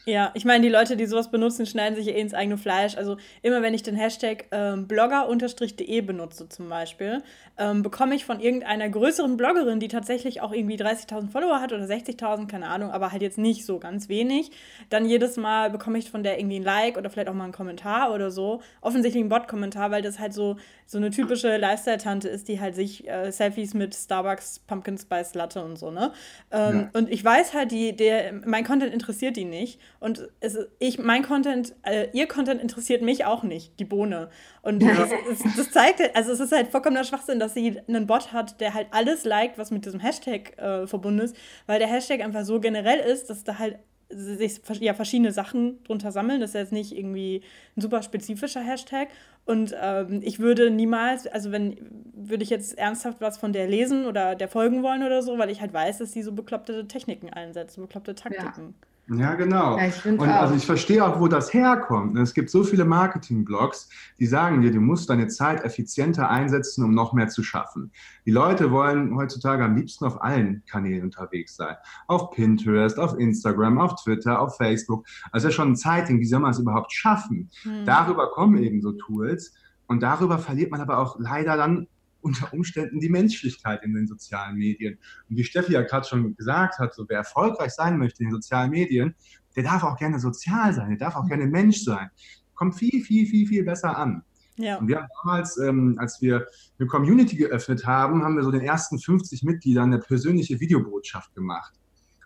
Ja, 0.05 0.31
ich 0.35 0.45
meine, 0.45 0.63
die 0.63 0.71
Leute, 0.71 0.95
die 0.95 1.05
sowas 1.05 1.31
benutzen, 1.31 1.65
schneiden 1.65 1.95
sich 1.95 2.07
eh 2.07 2.19
ins 2.19 2.33
eigene 2.33 2.57
Fleisch. 2.57 2.95
Also 2.95 3.17
immer 3.41 3.61
wenn 3.61 3.73
ich 3.73 3.83
den 3.83 3.95
Hashtag 3.95 4.45
ähm, 4.51 4.87
blogger-de 4.87 6.01
benutze 6.01 6.47
zum 6.47 6.69
Beispiel, 6.69 7.21
ähm, 7.57 7.83
bekomme 7.83 8.15
ich 8.15 8.23
von 8.23 8.39
irgendeiner 8.39 8.87
größeren 8.87 9.35
Bloggerin, 9.35 9.79
die 9.79 9.87
tatsächlich 9.87 10.41
auch 10.41 10.53
irgendwie 10.53 10.77
30.000 10.77 11.29
Follower 11.29 11.59
hat 11.59 11.73
oder 11.73 11.85
60.000, 11.85 12.47
keine 12.47 12.67
Ahnung, 12.67 12.91
aber 12.91 13.11
halt 13.11 13.21
jetzt 13.21 13.37
nicht 13.37 13.65
so 13.65 13.79
ganz 13.79 14.07
wenig, 14.07 14.51
dann 14.89 15.05
jedes 15.05 15.35
Mal 15.37 15.69
bekomme 15.71 15.97
ich 15.97 16.09
von 16.09 16.23
der 16.23 16.39
irgendwie 16.39 16.59
ein 16.59 16.63
Like 16.63 16.97
oder 16.97 17.09
vielleicht 17.09 17.27
auch 17.27 17.33
mal 17.33 17.45
einen 17.45 17.53
Kommentar 17.53 18.13
oder 18.13 18.31
so. 18.31 18.61
Offensichtlich 18.81 19.23
ein 19.23 19.29
Bot-Kommentar, 19.29 19.91
weil 19.91 20.01
das 20.01 20.19
halt 20.19 20.33
so, 20.33 20.55
so 20.85 20.99
eine 20.99 21.09
typische 21.09 21.57
Lifestyle-Tante 21.57 22.29
ist, 22.29 22.47
die 22.47 22.61
halt 22.61 22.75
sich 22.75 23.07
äh, 23.09 23.31
Selfies 23.31 23.73
mit 23.73 23.93
Starbucks 23.93 24.59
Pumpkin 24.59 24.97
Spice 24.97 25.33
Latte 25.33 25.63
und 25.63 25.77
so, 25.77 25.91
ne? 25.91 26.13
Ähm, 26.51 26.89
ja. 26.93 26.99
Und 26.99 27.09
ich 27.09 27.23
weiß 27.25 27.53
halt, 27.53 27.71
die, 27.71 27.95
der, 27.95 28.33
mein 28.45 28.63
Content 28.63 28.93
interessiert 28.93 29.35
die 29.35 29.45
nicht. 29.45 29.64
Und 29.99 30.29
es, 30.39 30.57
ich, 30.79 30.99
mein 30.99 31.23
Content, 31.23 31.75
äh, 31.83 32.07
ihr 32.13 32.27
Content 32.27 32.61
interessiert 32.61 33.01
mich 33.01 33.25
auch 33.25 33.43
nicht, 33.43 33.79
die 33.79 33.85
Bohne. 33.85 34.29
Und 34.61 34.81
ja. 34.81 34.95
das, 34.95 35.09
das, 35.09 35.55
das, 35.55 35.71
zeigt, 35.71 36.15
also 36.15 36.31
es 36.31 36.39
ist 36.39 36.51
halt 36.51 36.67
vollkommener 36.69 37.03
Schwachsinn, 37.03 37.39
dass 37.39 37.53
sie 37.53 37.79
einen 37.87 38.07
Bot 38.07 38.33
hat, 38.33 38.59
der 38.61 38.73
halt 38.73 38.87
alles 38.91 39.25
liked, 39.25 39.57
was 39.57 39.71
mit 39.71 39.85
diesem 39.85 39.99
Hashtag 39.99 40.57
äh, 40.57 40.87
verbunden 40.87 41.19
ist, 41.19 41.35
weil 41.67 41.79
der 41.79 41.87
Hashtag 41.87 42.21
einfach 42.21 42.45
so 42.45 42.59
generell 42.59 42.99
ist, 42.99 43.29
dass 43.29 43.43
da 43.43 43.59
halt 43.59 43.77
sich 44.09 44.61
ja 44.79 44.93
verschiedene 44.93 45.31
Sachen 45.31 45.83
drunter 45.83 46.11
sammeln. 46.11 46.39
Das 46.39 46.51
ist 46.51 46.55
jetzt 46.55 46.71
nicht 46.71 46.95
irgendwie 46.95 47.41
ein 47.75 47.81
super 47.81 48.03
spezifischer 48.03 48.61
Hashtag. 48.61 49.09
Und 49.45 49.75
ähm, 49.79 50.21
ich 50.23 50.39
würde 50.39 50.69
niemals, 50.69 51.27
also 51.27 51.51
wenn, 51.51 51.77
würde 52.13 52.43
ich 52.43 52.49
jetzt 52.49 52.77
ernsthaft 52.77 53.21
was 53.21 53.37
von 53.37 53.53
der 53.53 53.67
lesen 53.67 54.05
oder 54.05 54.35
der 54.35 54.47
folgen 54.47 54.83
wollen 54.83 55.03
oder 55.03 55.21
so, 55.21 55.37
weil 55.37 55.49
ich 55.49 55.61
halt 55.61 55.73
weiß, 55.73 55.99
dass 55.99 56.13
sie 56.13 56.23
so 56.23 56.31
bekloppte 56.31 56.87
Techniken 56.87 57.29
einsetzt, 57.29 57.77
bekloppte 57.77 58.15
Taktiken. 58.15 58.75
Ja. 58.79 58.87
Ja, 59.07 59.35
genau. 59.35 59.77
Ja, 59.77 59.87
ich 59.87 60.03
und 60.05 60.19
auch. 60.19 60.25
also 60.25 60.55
ich 60.55 60.65
verstehe 60.65 61.05
auch, 61.05 61.19
wo 61.19 61.27
das 61.27 61.53
herkommt. 61.53 62.17
Es 62.17 62.33
gibt 62.33 62.49
so 62.49 62.63
viele 62.63 62.85
Marketing-Blogs, 62.85 63.89
die 64.19 64.25
sagen 64.25 64.61
dir, 64.61 64.71
du 64.71 64.79
musst 64.79 65.09
deine 65.09 65.27
Zeit 65.27 65.63
effizienter 65.63 66.29
einsetzen, 66.29 66.83
um 66.83 66.93
noch 66.93 67.13
mehr 67.13 67.27
zu 67.27 67.43
schaffen. 67.43 67.91
Die 68.25 68.31
Leute 68.31 68.71
wollen 68.71 69.15
heutzutage 69.15 69.63
am 69.63 69.75
liebsten 69.75 70.05
auf 70.05 70.21
allen 70.23 70.63
Kanälen 70.65 71.03
unterwegs 71.03 71.55
sein. 71.55 71.75
Auf 72.07 72.31
Pinterest, 72.31 72.97
auf 72.99 73.17
Instagram, 73.19 73.77
auf 73.77 73.95
Twitter, 74.01 74.41
auf 74.41 74.57
Facebook. 74.57 75.05
Also 75.31 75.49
ja 75.49 75.51
schon 75.51 75.73
ein 75.73 75.75
Zeiting, 75.75 76.19
wie 76.19 76.25
soll 76.25 76.39
man 76.39 76.51
es 76.51 76.59
überhaupt 76.59 76.91
schaffen? 76.91 77.51
Hm. 77.61 77.85
Darüber 77.85 78.31
kommen 78.31 78.57
eben 78.57 78.81
so 78.81 78.93
Tools. 78.93 79.53
Und 79.87 80.01
darüber 80.01 80.39
verliert 80.39 80.71
man 80.71 80.81
aber 80.81 80.97
auch 80.97 81.19
leider 81.19 81.57
dann 81.57 81.87
unter 82.25 82.51
Umständen 82.53 82.99
die 82.99 83.09
Menschlichkeit 83.09 83.83
in 83.83 83.93
den 83.93 84.07
sozialen 84.07 84.57
Medien. 84.57 84.97
Und 85.29 85.37
wie 85.37 85.43
Steffi 85.43 85.73
ja 85.73 85.83
gerade 85.83 86.07
schon 86.07 86.35
gesagt 86.35 86.79
hat, 86.79 86.95
so 86.95 87.05
wer 87.07 87.19
erfolgreich 87.19 87.71
sein 87.71 87.99
möchte 87.99 88.23
in 88.23 88.29
den 88.29 88.35
sozialen 88.35 88.71
Medien, 88.71 89.13
der 89.55 89.63
darf 89.63 89.83
auch 89.83 89.95
gerne 89.95 90.19
sozial 90.19 90.73
sein, 90.73 90.89
der 90.89 90.97
darf 90.97 91.15
auch 91.15 91.27
gerne 91.27 91.45
Mensch 91.45 91.83
sein. 91.83 92.09
Kommt 92.55 92.75
viel, 92.75 93.03
viel, 93.03 93.27
viel, 93.27 93.47
viel 93.47 93.63
besser 93.63 93.95
an. 93.95 94.23
Ja. 94.57 94.77
Und 94.77 94.87
wir 94.87 94.97
haben 94.97 95.07
damals, 95.23 95.57
ähm, 95.57 95.97
als 95.99 96.19
wir 96.21 96.47
eine 96.79 96.87
Community 96.87 97.35
geöffnet 97.35 97.85
haben, 97.85 98.23
haben 98.23 98.35
wir 98.35 98.43
so 98.43 98.51
den 98.51 98.61
ersten 98.61 98.97
50 98.97 99.43
Mitgliedern 99.43 99.93
eine 99.93 99.99
persönliche 99.99 100.59
Videobotschaft 100.59 101.35
gemacht. 101.35 101.73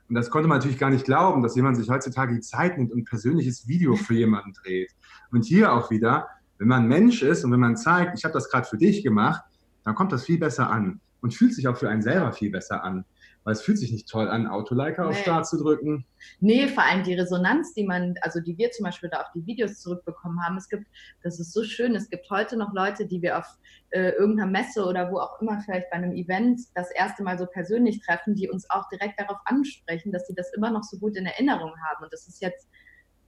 Und 0.07 0.15
das 0.15 0.29
konnte 0.29 0.47
man 0.47 0.59
natürlich 0.59 0.79
gar 0.79 0.91
nicht 0.91 1.05
glauben, 1.05 1.43
dass 1.43 1.55
jemand 1.55 1.75
sich 1.75 1.89
heutzutage 1.89 2.33
die 2.33 2.39
Zeit 2.39 2.77
nimmt 2.77 2.91
und 2.91 2.99
ein 2.99 3.05
persönliches 3.05 3.67
Video 3.67 3.95
für 3.95 4.13
jemanden 4.13 4.53
dreht. 4.53 4.91
Und 5.31 5.43
hier 5.43 5.73
auch 5.73 5.91
wieder, 5.91 6.27
wenn 6.57 6.69
man 6.69 6.87
Mensch 6.87 7.21
ist 7.21 7.43
und 7.43 7.51
wenn 7.51 7.59
man 7.59 7.75
zeigt, 7.75 8.17
ich 8.17 8.23
habe 8.23 8.33
das 8.33 8.49
gerade 8.49 8.67
für 8.67 8.77
dich 8.77 9.03
gemacht, 9.03 9.41
dann 9.89 9.95
kommt 9.95 10.11
das 10.11 10.25
viel 10.25 10.37
besser 10.37 10.69
an 10.69 11.01
und 11.19 11.33
fühlt 11.33 11.55
sich 11.55 11.67
auch 11.67 11.75
für 11.75 11.89
einen 11.89 12.03
selber 12.03 12.31
viel 12.31 12.51
besser 12.51 12.83
an. 12.83 13.05
Weil 13.43 13.53
es 13.53 13.63
fühlt 13.63 13.79
sich 13.79 13.91
nicht 13.91 14.07
toll 14.07 14.27
an, 14.27 14.45
Autoliker 14.45 15.01
nee. 15.01 15.09
auf 15.09 15.17
Start 15.17 15.47
zu 15.47 15.57
drücken. 15.57 16.05
Nee, 16.39 16.67
vor 16.67 16.83
allem 16.83 17.03
die 17.03 17.15
Resonanz, 17.15 17.73
die 17.73 17.85
man, 17.85 18.13
also 18.21 18.39
die 18.39 18.55
wir 18.59 18.69
zum 18.69 18.83
Beispiel 18.83 19.09
da 19.09 19.21
auf 19.21 19.31
die 19.33 19.43
Videos 19.47 19.79
zurückbekommen 19.79 20.45
haben. 20.45 20.57
Es 20.57 20.69
gibt, 20.69 20.85
das 21.23 21.39
ist 21.39 21.53
so 21.53 21.63
schön, 21.63 21.95
es 21.95 22.07
gibt 22.11 22.29
heute 22.29 22.55
noch 22.55 22.71
Leute, 22.71 23.07
die 23.07 23.19
wir 23.23 23.39
auf 23.39 23.47
äh, 23.89 24.09
irgendeiner 24.11 24.51
Messe 24.51 24.85
oder 24.85 25.11
wo 25.11 25.17
auch 25.17 25.41
immer, 25.41 25.59
vielleicht 25.61 25.89
bei 25.89 25.97
einem 25.97 26.11
Event, 26.11 26.61
das 26.75 26.91
erste 26.91 27.23
Mal 27.23 27.39
so 27.39 27.47
persönlich 27.47 27.99
treffen, 28.05 28.35
die 28.35 28.47
uns 28.47 28.69
auch 28.69 28.87
direkt 28.89 29.19
darauf 29.19 29.39
ansprechen, 29.45 30.11
dass 30.11 30.27
sie 30.27 30.35
das 30.35 30.53
immer 30.55 30.69
noch 30.69 30.83
so 30.83 30.99
gut 30.99 31.17
in 31.17 31.25
Erinnerung 31.25 31.71
haben. 31.89 32.03
Und 32.03 32.13
das 32.13 32.27
ist 32.27 32.43
jetzt 32.43 32.69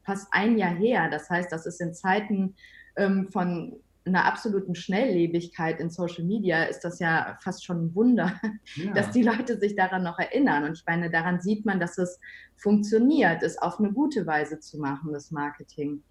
fast 0.06 0.28
ein 0.30 0.60
Jahr 0.60 0.76
her. 0.76 1.10
Das 1.10 1.28
heißt, 1.28 1.52
das 1.52 1.66
ist 1.66 1.82
in 1.82 1.96
Zeiten 1.96 2.54
ähm, 2.98 3.30
von 3.32 3.82
einer 4.06 4.26
absoluten 4.26 4.74
Schnelllebigkeit 4.74 5.80
in 5.80 5.90
Social 5.90 6.24
Media 6.24 6.64
ist 6.64 6.82
das 6.82 7.00
ja 7.00 7.38
fast 7.42 7.64
schon 7.64 7.86
ein 7.86 7.96
Wunder, 7.96 8.34
ja. 8.76 8.94
dass 8.94 9.12
die 9.12 9.24
Leute 9.24 9.60
sich 9.60 9.76
daran 9.76 10.04
noch 10.04 10.18
erinnern. 10.18 10.64
Und 10.64 10.74
ich 10.74 10.84
meine, 10.88 11.10
daran 11.12 11.40
sieht 11.40 11.66
man, 11.66 11.80
dass 11.80 11.98
es 11.98 12.20
funktioniert, 12.56 13.44
es 13.44 13.58
auf 13.58 13.80
eine 13.80 13.92
gute 13.92 14.26
Weise 14.26 14.60
zu 14.60 14.80
machen, 14.80 15.14
das 15.14 15.32
Marketing. 15.32 16.04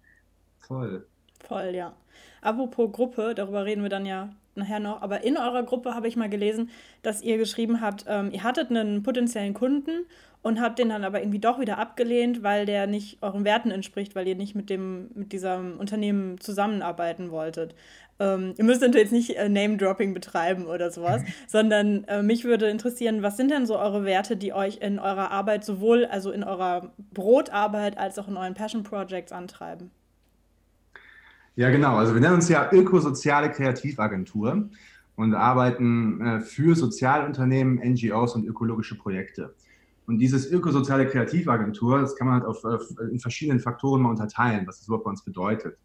Voll. 0.59 1.05
Voll, 1.39 1.71
ja. 1.75 1.95
Apropos 2.41 2.91
Gruppe, 2.91 3.33
darüber 3.35 3.65
reden 3.65 3.83
wir 3.83 3.89
dann 3.89 4.05
ja 4.05 4.29
nachher 4.55 4.79
noch, 4.79 5.01
aber 5.01 5.23
in 5.23 5.37
eurer 5.37 5.63
Gruppe 5.63 5.95
habe 5.95 6.07
ich 6.07 6.15
mal 6.15 6.29
gelesen, 6.29 6.69
dass 7.01 7.21
ihr 7.21 7.37
geschrieben 7.37 7.81
habt, 7.81 8.05
ähm, 8.07 8.31
ihr 8.31 8.43
hattet 8.43 8.69
einen 8.69 9.01
potenziellen 9.01 9.53
Kunden 9.53 10.05
und 10.41 10.59
habt 10.59 10.79
den 10.79 10.89
dann 10.89 11.03
aber 11.03 11.21
irgendwie 11.21 11.39
doch 11.39 11.59
wieder 11.59 11.77
abgelehnt, 11.77 12.43
weil 12.43 12.65
der 12.65 12.87
nicht 12.87 13.19
euren 13.21 13.45
Werten 13.45 13.71
entspricht, 13.71 14.15
weil 14.15 14.27
ihr 14.27 14.35
nicht 14.35 14.55
mit 14.55 14.69
dem 14.69 15.09
mit 15.13 15.31
diesem 15.31 15.77
Unternehmen 15.77 16.39
zusammenarbeiten 16.39 17.31
wolltet. 17.31 17.75
Ähm, 18.19 18.53
ihr 18.57 18.63
müsst 18.63 18.81
natürlich 18.81 19.11
jetzt 19.11 19.13
nicht 19.13 19.37
äh, 19.37 19.49
Name-Dropping 19.49 20.13
betreiben 20.13 20.65
oder 20.65 20.91
sowas, 20.91 21.21
sondern 21.47 22.03
äh, 22.05 22.23
mich 22.23 22.43
würde 22.43 22.69
interessieren, 22.69 23.23
was 23.23 23.37
sind 23.37 23.51
denn 23.51 23.65
so 23.65 23.77
eure 23.77 24.05
Werte, 24.05 24.37
die 24.37 24.53
euch 24.53 24.77
in 24.77 24.99
eurer 24.99 25.31
Arbeit 25.31 25.63
sowohl 25.63 26.05
also 26.05 26.31
in 26.31 26.43
eurer 26.43 26.91
Brotarbeit 27.13 27.97
als 27.97 28.17
auch 28.19 28.27
in 28.27 28.37
euren 28.37 28.53
Passion 28.53 28.83
Projects 28.83 29.31
antreiben? 29.31 29.91
Ja, 31.55 31.69
genau. 31.69 31.97
Also 31.97 32.13
wir 32.13 32.21
nennen 32.21 32.35
uns 32.35 32.49
ja 32.49 32.71
Ökosoziale 32.71 33.51
Kreativagentur 33.51 34.69
und 35.15 35.33
arbeiten 35.33 36.21
äh, 36.21 36.41
für 36.41 36.75
Sozialunternehmen, 36.75 37.75
NGOs 37.77 38.35
und 38.35 38.45
ökologische 38.45 38.97
Projekte. 38.97 39.53
Und 40.05 40.17
dieses 40.17 40.49
ökosoziale 40.49 41.07
Kreativagentur, 41.07 41.99
das 41.99 42.15
kann 42.15 42.27
man 42.27 42.41
halt 42.41 42.45
auf, 42.45 42.63
auf, 42.65 42.83
in 43.11 43.19
verschiedenen 43.19 43.59
Faktoren 43.59 44.01
mal 44.01 44.09
unterteilen, 44.09 44.67
was 44.67 44.79
das 44.79 44.87
überhaupt 44.87 45.05
bei 45.05 45.11
uns 45.11 45.23
bedeutet. 45.23 45.77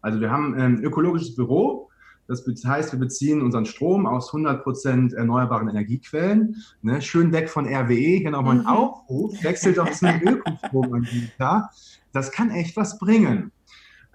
Also 0.00 0.20
wir 0.20 0.30
haben 0.30 0.54
ein 0.54 0.82
ökologisches 0.82 1.34
Büro, 1.34 1.90
Das 2.28 2.44
heißt, 2.46 2.92
wir 2.92 2.98
beziehen 2.98 3.42
unseren 3.42 3.66
Strom 3.66 4.06
aus 4.06 4.30
100% 4.32 5.14
erneuerbaren 5.14 5.68
Energiequellen. 5.68 6.56
Ne? 6.82 7.02
Schön 7.02 7.32
weg 7.32 7.48
von 7.48 7.66
RWE, 7.66 8.18
hier 8.18 8.30
nochmal 8.30 8.56
ein 8.56 8.62
mhm. 8.62 8.66
Aufruf. 8.66 9.42
Wechselt 9.42 9.78
doch 9.78 9.90
zu 9.90 10.06
einem 10.06 10.36
Ökostromanbieter. 10.36 11.70
Das 12.12 12.30
kann 12.30 12.50
echt 12.50 12.76
was 12.76 12.98
bringen. 12.98 13.50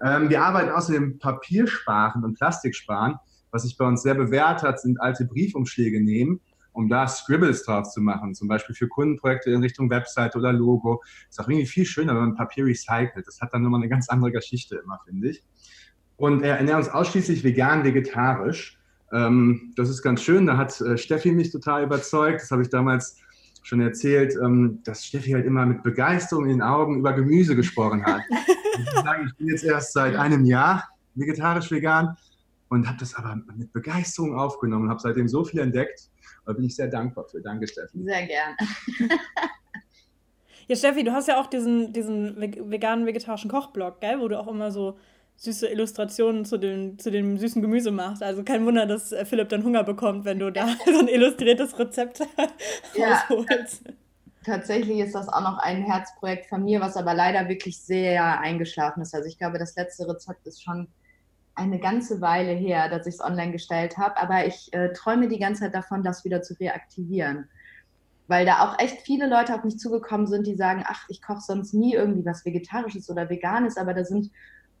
Ähm, 0.00 0.30
wir 0.30 0.42
arbeiten 0.42 0.70
außerdem 0.70 1.18
Papiersparen 1.18 2.24
und 2.24 2.34
Plastiksparen. 2.34 3.16
Was 3.50 3.62
sich 3.62 3.76
bei 3.76 3.86
uns 3.86 4.02
sehr 4.02 4.14
bewährt 4.14 4.62
hat, 4.62 4.80
sind 4.80 5.00
alte 5.00 5.24
Briefumschläge 5.26 6.02
nehmen, 6.02 6.40
um 6.74 6.88
da 6.88 7.08
Scribbles 7.08 7.64
drauf 7.64 7.88
zu 7.90 8.02
machen. 8.02 8.34
Zum 8.34 8.48
Beispiel 8.48 8.74
für 8.74 8.88
Kundenprojekte 8.88 9.50
in 9.50 9.62
Richtung 9.62 9.88
Website 9.88 10.36
oder 10.36 10.52
Logo. 10.52 11.02
Ist 11.30 11.40
auch 11.40 11.48
irgendwie 11.48 11.66
viel 11.66 11.86
schöner, 11.86 12.14
wenn 12.14 12.20
man 12.20 12.34
Papier 12.34 12.66
recycelt. 12.66 13.26
Das 13.26 13.40
hat 13.40 13.54
dann 13.54 13.62
nochmal 13.62 13.80
eine 13.80 13.88
ganz 13.88 14.10
andere 14.10 14.32
Geschichte 14.32 14.76
immer, 14.84 15.00
finde 15.06 15.30
ich 15.30 15.42
und 16.16 16.42
er 16.42 16.58
ernährt 16.58 16.78
uns 16.78 16.88
ausschließlich 16.88 17.44
vegan, 17.44 17.84
vegetarisch. 17.84 18.78
Ähm, 19.12 19.72
das 19.76 19.88
ist 19.88 20.02
ganz 20.02 20.22
schön. 20.22 20.46
Da 20.46 20.56
hat 20.56 20.80
äh, 20.80 20.96
Steffi 20.96 21.32
mich 21.32 21.50
total 21.50 21.84
überzeugt. 21.84 22.42
Das 22.42 22.50
habe 22.50 22.62
ich 22.62 22.68
damals 22.68 23.20
schon 23.62 23.80
erzählt, 23.80 24.34
ähm, 24.42 24.80
dass 24.84 25.04
Steffi 25.04 25.32
halt 25.32 25.46
immer 25.46 25.66
mit 25.66 25.82
Begeisterung 25.82 26.44
in 26.44 26.50
den 26.50 26.62
Augen 26.62 26.98
über 26.98 27.12
Gemüse 27.12 27.56
gesprochen 27.56 28.04
hat. 28.04 28.22
ich 28.78 28.90
sagen, 28.90 29.26
ich 29.26 29.36
bin 29.36 29.48
jetzt 29.48 29.64
erst 29.64 29.92
seit 29.92 30.16
einem 30.16 30.44
Jahr 30.44 30.84
vegetarisch-vegan 31.14 32.16
und 32.74 32.88
habe 32.88 32.98
das 32.98 33.14
aber 33.14 33.36
mit 33.56 33.72
Begeisterung 33.72 34.38
aufgenommen 34.38 34.84
und 34.84 34.90
habe 34.90 35.00
seitdem 35.00 35.28
so 35.28 35.44
viel 35.44 35.60
entdeckt. 35.60 36.10
Da 36.46 36.52
bin 36.52 36.64
ich 36.64 36.76
sehr 36.76 36.88
dankbar 36.88 37.24
für. 37.24 37.40
Danke, 37.40 37.66
Steffi. 37.66 38.02
Sehr 38.02 38.26
gern. 38.26 38.56
ja, 40.68 40.76
Steffi, 40.76 41.04
du 41.04 41.12
hast 41.12 41.28
ja 41.28 41.40
auch 41.40 41.46
diesen, 41.46 41.92
diesen 41.92 42.40
veganen, 42.40 43.06
vegetarischen 43.06 43.50
Kochblog, 43.50 44.00
gell, 44.00 44.20
wo 44.20 44.28
du 44.28 44.38
auch 44.38 44.48
immer 44.48 44.70
so 44.70 44.98
süße 45.36 45.66
Illustrationen 45.68 46.44
zu 46.44 46.58
dem, 46.58 46.98
zu 46.98 47.10
dem 47.10 47.38
süßen 47.38 47.60
Gemüse 47.62 47.90
machst. 47.90 48.22
Also 48.22 48.44
kein 48.44 48.64
Wunder, 48.66 48.86
dass 48.86 49.12
äh, 49.12 49.24
Philipp 49.24 49.48
dann 49.48 49.64
Hunger 49.64 49.84
bekommt, 49.84 50.24
wenn 50.24 50.38
du 50.38 50.50
da 50.50 50.66
so 50.84 50.98
ein 50.98 51.08
illustriertes 51.08 51.78
Rezept 51.78 52.20
ja, 52.94 53.24
rausholst. 53.30 53.84
Tatsächlich 54.44 54.98
ist 54.98 55.14
das 55.14 55.28
auch 55.28 55.40
noch 55.40 55.58
ein 55.58 55.82
Herzprojekt 55.82 56.46
von 56.46 56.64
mir, 56.64 56.80
was 56.80 56.96
aber 56.96 57.14
leider 57.14 57.48
wirklich 57.48 57.80
sehr 57.80 58.40
eingeschlafen 58.40 59.00
ist. 59.00 59.14
Also 59.14 59.26
ich 59.26 59.38
glaube, 59.38 59.58
das 59.58 59.74
letzte 59.74 60.06
Rezept 60.06 60.46
ist 60.46 60.62
schon 60.62 60.86
eine 61.54 61.78
ganze 61.78 62.20
Weile 62.20 62.52
her, 62.52 62.88
dass 62.88 63.06
ich 63.06 63.14
es 63.14 63.20
online 63.20 63.52
gestellt 63.52 63.96
habe. 63.98 64.16
Aber 64.16 64.46
ich 64.46 64.72
äh, 64.72 64.92
träume 64.92 65.28
die 65.28 65.38
ganze 65.38 65.62
Zeit 65.62 65.74
davon, 65.74 66.02
das 66.02 66.24
wieder 66.24 66.42
zu 66.42 66.54
reaktivieren. 66.54 67.48
Weil 68.26 68.46
da 68.46 68.64
auch 68.64 68.78
echt 68.78 69.02
viele 69.02 69.28
Leute 69.28 69.54
auf 69.54 69.64
mich 69.64 69.78
zugekommen 69.78 70.26
sind, 70.26 70.46
die 70.46 70.56
sagen, 70.56 70.84
ach, 70.86 71.04
ich 71.08 71.22
koche 71.22 71.40
sonst 71.40 71.74
nie 71.74 71.94
irgendwie 71.94 72.24
was 72.24 72.44
Vegetarisches 72.44 73.10
oder 73.10 73.28
Veganes, 73.28 73.76
aber 73.76 73.94
da 73.94 74.04
sind 74.04 74.30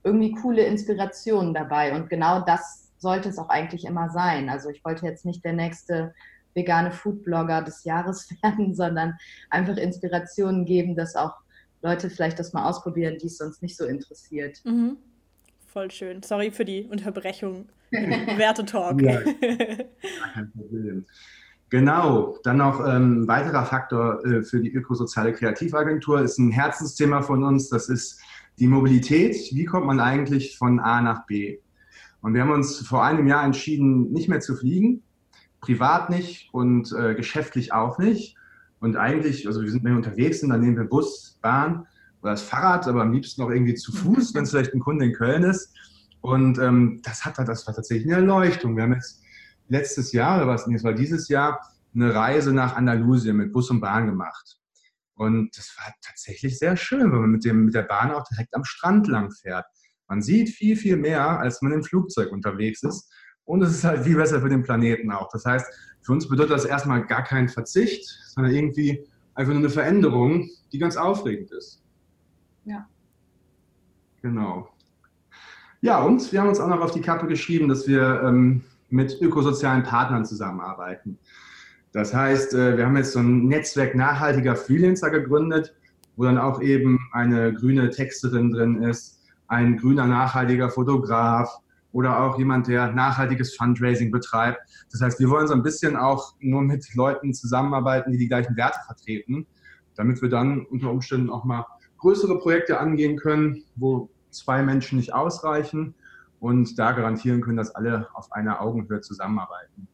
irgendwie 0.02 0.32
coole 0.32 0.62
Inspirationen 0.62 1.54
dabei. 1.54 1.94
Und 1.94 2.08
genau 2.08 2.40
das 2.40 2.90
sollte 2.98 3.28
es 3.28 3.38
auch 3.38 3.50
eigentlich 3.50 3.84
immer 3.84 4.10
sein. 4.10 4.48
Also 4.48 4.70
ich 4.70 4.84
wollte 4.84 5.06
jetzt 5.06 5.24
nicht 5.24 5.44
der 5.44 5.52
nächste 5.52 6.14
vegane 6.54 6.92
Foodblogger 6.92 7.62
des 7.62 7.84
Jahres 7.84 8.30
werden, 8.42 8.74
sondern 8.74 9.16
einfach 9.50 9.76
Inspirationen 9.76 10.64
geben, 10.64 10.96
dass 10.96 11.16
auch 11.16 11.34
Leute 11.82 12.08
vielleicht 12.08 12.38
das 12.38 12.52
mal 12.52 12.68
ausprobieren, 12.68 13.18
die 13.20 13.26
es 13.26 13.38
sonst 13.38 13.62
nicht 13.62 13.76
so 13.76 13.84
interessiert. 13.84 14.60
Mhm. 14.64 14.96
Voll 15.74 15.90
schön. 15.90 16.22
Sorry 16.22 16.52
für 16.52 16.64
die 16.64 16.84
Unterbrechung. 16.84 17.66
Wertetalk. 17.90 19.02
Ja, 19.02 19.20
kein 20.32 20.52
Problem. 20.52 21.04
Genau, 21.68 22.38
dann 22.44 22.58
noch 22.58 22.78
ein 22.78 23.02
ähm, 23.02 23.28
weiterer 23.28 23.64
Faktor 23.64 24.24
äh, 24.24 24.44
für 24.44 24.60
die 24.60 24.72
ökosoziale 24.72 25.32
Kreativagentur 25.32 26.20
ist 26.20 26.38
ein 26.38 26.52
Herzensthema 26.52 27.22
von 27.22 27.42
uns. 27.42 27.70
Das 27.70 27.88
ist 27.88 28.20
die 28.60 28.68
Mobilität, 28.68 29.34
wie 29.50 29.64
kommt 29.64 29.86
man 29.86 29.98
eigentlich 29.98 30.56
von 30.56 30.78
A 30.78 31.02
nach 31.02 31.26
B? 31.26 31.58
Und 32.20 32.34
wir 32.34 32.42
haben 32.42 32.52
uns 32.52 32.78
vor 32.86 33.04
einem 33.04 33.26
Jahr 33.26 33.44
entschieden, 33.44 34.12
nicht 34.12 34.28
mehr 34.28 34.38
zu 34.38 34.54
fliegen, 34.54 35.02
privat 35.60 36.08
nicht 36.08 36.54
und 36.54 36.92
äh, 36.92 37.16
geschäftlich 37.16 37.72
auch 37.72 37.98
nicht. 37.98 38.36
Und 38.78 38.96
eigentlich, 38.96 39.48
also 39.48 39.60
wir 39.60 39.70
sind 39.72 39.82
mehr 39.82 39.96
unterwegs 39.96 40.40
und 40.44 40.50
dann 40.50 40.60
nehmen 40.60 40.76
wir 40.76 40.84
Bus, 40.84 41.36
Bahn 41.42 41.88
oder 42.24 42.32
das 42.32 42.42
Fahrrad, 42.42 42.88
aber 42.88 43.02
am 43.02 43.12
liebsten 43.12 43.42
auch 43.42 43.50
irgendwie 43.50 43.74
zu 43.74 43.92
Fuß, 43.92 44.34
wenn 44.34 44.44
es 44.44 44.50
vielleicht 44.50 44.72
ein 44.72 44.80
Kunde 44.80 45.04
in 45.04 45.12
Köln 45.12 45.44
ist. 45.44 45.74
Und 46.22 46.58
ähm, 46.58 47.00
das 47.04 47.24
hat 47.24 47.38
das 47.38 47.66
war 47.66 47.74
tatsächlich 47.74 48.10
eine 48.10 48.22
Erleuchtung. 48.22 48.76
Wir 48.76 48.84
haben 48.84 48.94
jetzt 48.94 49.22
letztes 49.68 50.12
Jahr, 50.12 50.38
oder 50.38 50.48
was, 50.48 50.66
nee, 50.66 50.74
es 50.74 50.84
war 50.84 50.94
dieses 50.94 51.28
Jahr, 51.28 51.60
eine 51.94 52.14
Reise 52.14 52.52
nach 52.54 52.76
Andalusien 52.76 53.36
mit 53.36 53.52
Bus 53.52 53.70
und 53.70 53.80
Bahn 53.80 54.06
gemacht. 54.06 54.58
Und 55.16 55.56
das 55.56 55.76
war 55.76 55.92
tatsächlich 56.02 56.58
sehr 56.58 56.76
schön, 56.76 57.12
wenn 57.12 57.20
man 57.20 57.30
mit, 57.30 57.44
dem, 57.44 57.66
mit 57.66 57.74
der 57.74 57.82
Bahn 57.82 58.10
auch 58.10 58.24
direkt 58.24 58.54
am 58.54 58.64
Strand 58.64 59.06
lang 59.06 59.30
fährt. 59.30 59.66
Man 60.08 60.22
sieht 60.22 60.48
viel, 60.48 60.76
viel 60.76 60.96
mehr, 60.96 61.38
als 61.38 61.60
man 61.60 61.72
im 61.72 61.84
Flugzeug 61.84 62.32
unterwegs 62.32 62.82
ist. 62.82 63.12
Und 63.44 63.62
es 63.62 63.70
ist 63.70 63.84
halt 63.84 64.04
viel 64.04 64.16
besser 64.16 64.40
für 64.40 64.48
den 64.48 64.62
Planeten 64.62 65.12
auch. 65.12 65.28
Das 65.30 65.44
heißt, 65.44 65.66
für 66.00 66.12
uns 66.12 66.26
bedeutet 66.26 66.52
das 66.52 66.64
erstmal 66.64 67.06
gar 67.06 67.22
keinen 67.22 67.50
Verzicht, 67.50 68.04
sondern 68.34 68.54
irgendwie 68.54 69.06
einfach 69.34 69.52
nur 69.52 69.60
eine 69.60 69.70
Veränderung, 69.70 70.48
die 70.72 70.78
ganz 70.78 70.96
aufregend 70.96 71.52
ist. 71.52 71.83
Genau. 74.24 74.70
Ja, 75.82 76.00
und 76.00 76.32
wir 76.32 76.40
haben 76.40 76.48
uns 76.48 76.58
auch 76.58 76.68
noch 76.68 76.80
auf 76.80 76.92
die 76.92 77.02
Kappe 77.02 77.26
geschrieben, 77.26 77.68
dass 77.68 77.86
wir 77.86 78.22
ähm, 78.24 78.62
mit 78.88 79.20
ökosozialen 79.20 79.82
Partnern 79.82 80.24
zusammenarbeiten. 80.24 81.18
Das 81.92 82.14
heißt, 82.14 82.54
äh, 82.54 82.78
wir 82.78 82.86
haben 82.86 82.96
jetzt 82.96 83.12
so 83.12 83.18
ein 83.18 83.48
Netzwerk 83.48 83.94
nachhaltiger 83.94 84.56
Freelancer 84.56 85.10
gegründet, 85.10 85.74
wo 86.16 86.24
dann 86.24 86.38
auch 86.38 86.62
eben 86.62 86.98
eine 87.12 87.52
grüne 87.52 87.90
Texterin 87.90 88.50
drin 88.50 88.82
ist, 88.82 89.20
ein 89.48 89.76
grüner 89.76 90.06
nachhaltiger 90.06 90.70
Fotograf 90.70 91.58
oder 91.92 92.18
auch 92.18 92.38
jemand, 92.38 92.66
der 92.66 92.92
nachhaltiges 92.92 93.54
Fundraising 93.54 94.10
betreibt. 94.10 94.58
Das 94.90 95.02
heißt, 95.02 95.20
wir 95.20 95.28
wollen 95.28 95.48
so 95.48 95.52
ein 95.52 95.62
bisschen 95.62 95.96
auch 95.96 96.34
nur 96.40 96.62
mit 96.62 96.94
Leuten 96.94 97.34
zusammenarbeiten, 97.34 98.10
die 98.10 98.18
die 98.18 98.28
gleichen 98.28 98.56
Werte 98.56 98.78
vertreten, 98.86 99.46
damit 99.96 100.22
wir 100.22 100.30
dann 100.30 100.64
unter 100.64 100.90
Umständen 100.90 101.28
auch 101.28 101.44
mal 101.44 101.66
größere 102.04 102.38
Projekte 102.38 102.78
angehen 102.78 103.16
können, 103.16 103.64
wo 103.76 104.10
zwei 104.34 104.62
Menschen 104.62 104.98
nicht 104.98 105.14
ausreichen 105.14 105.94
und 106.40 106.78
da 106.78 106.92
garantieren 106.92 107.40
können, 107.40 107.56
dass 107.56 107.74
alle 107.74 108.08
auf 108.14 108.32
einer 108.32 108.60
Augenhöhe 108.60 109.00
zusammenarbeiten. 109.00 109.88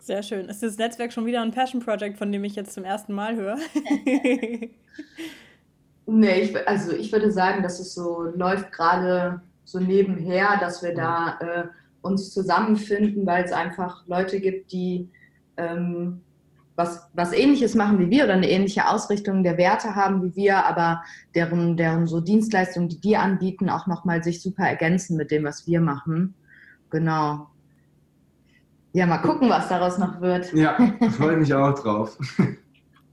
Sehr 0.00 0.22
schön. 0.22 0.48
Ist 0.48 0.62
das 0.62 0.78
Netzwerk 0.78 1.12
schon 1.12 1.26
wieder 1.26 1.42
ein 1.42 1.50
Passion 1.50 1.82
Project, 1.82 2.16
von 2.16 2.32
dem 2.32 2.42
ich 2.44 2.56
jetzt 2.56 2.72
zum 2.72 2.84
ersten 2.84 3.12
Mal 3.12 3.36
höre? 3.36 3.58
nee, 6.06 6.40
ich, 6.40 6.68
also 6.68 6.92
ich 6.92 7.12
würde 7.12 7.30
sagen, 7.30 7.62
dass 7.62 7.78
es 7.80 7.94
so 7.94 8.22
läuft 8.34 8.72
gerade 8.72 9.42
so 9.64 9.78
nebenher, 9.78 10.56
dass 10.58 10.82
wir 10.82 10.94
da 10.94 11.38
äh, 11.40 11.64
uns 12.02 12.32
zusammenfinden, 12.32 13.26
weil 13.26 13.44
es 13.44 13.52
einfach 13.52 14.06
Leute 14.06 14.40
gibt, 14.40 14.72
die 14.72 15.10
ähm, 15.56 16.22
was, 16.80 17.08
was 17.12 17.32
ähnliches 17.32 17.74
machen 17.74 17.98
wie 17.98 18.10
wir 18.10 18.24
oder 18.24 18.32
eine 18.32 18.48
ähnliche 18.48 18.88
Ausrichtung 18.88 19.42
der 19.42 19.58
Werte 19.58 19.94
haben 19.94 20.22
wie 20.22 20.34
wir, 20.34 20.64
aber 20.64 21.02
deren, 21.34 21.76
deren 21.76 22.06
so 22.06 22.20
Dienstleistungen, 22.20 22.88
die 22.88 23.00
die 23.00 23.16
anbieten, 23.16 23.68
auch 23.68 23.86
nochmal 23.86 24.24
sich 24.24 24.40
super 24.40 24.64
ergänzen 24.64 25.16
mit 25.16 25.30
dem, 25.30 25.44
was 25.44 25.66
wir 25.66 25.80
machen. 25.80 26.34
Genau. 26.88 27.48
Ja, 28.92 29.06
mal 29.06 29.18
gucken, 29.18 29.48
was 29.50 29.68
daraus 29.68 29.98
noch 29.98 30.20
wird. 30.20 30.52
Ja, 30.54 30.76
freue 31.16 31.36
mich 31.36 31.52
auch 31.54 31.78
drauf. 31.78 32.18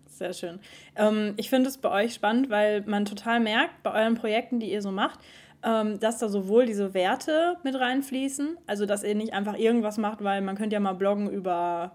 Sehr 0.08 0.34
schön. 0.34 0.60
Ähm, 0.95 1.34
ich 1.38 1.49
finde 1.49 1.69
es 1.69 1.77
bei 1.77 1.91
euch 1.91 2.13
spannend, 2.13 2.49
weil 2.49 2.82
man 2.88 3.06
total 3.06 3.39
merkt, 3.39 3.84
bei 3.84 3.93
euren 3.93 4.15
Projekten, 4.15 4.60
die 4.60 4.71
ihr 4.71 4.82
so 4.82 4.91
macht, 4.91 5.19
ähm, 5.63 5.99
dass 5.99 6.17
da 6.17 6.30
sowohl 6.30 6.65
diese 6.65 6.93
Werte 6.93 7.58
mit 7.63 7.75
reinfließen, 7.75 8.58
also 8.65 8.86
dass 8.86 9.03
ihr 9.03 9.13
nicht 9.13 9.34
einfach 9.34 9.58
irgendwas 9.58 9.97
macht, 9.97 10.23
weil 10.23 10.41
man 10.41 10.56
könnte 10.56 10.75
ja 10.75 10.80
mal 10.80 10.93
bloggen 10.93 11.30
über 11.30 11.91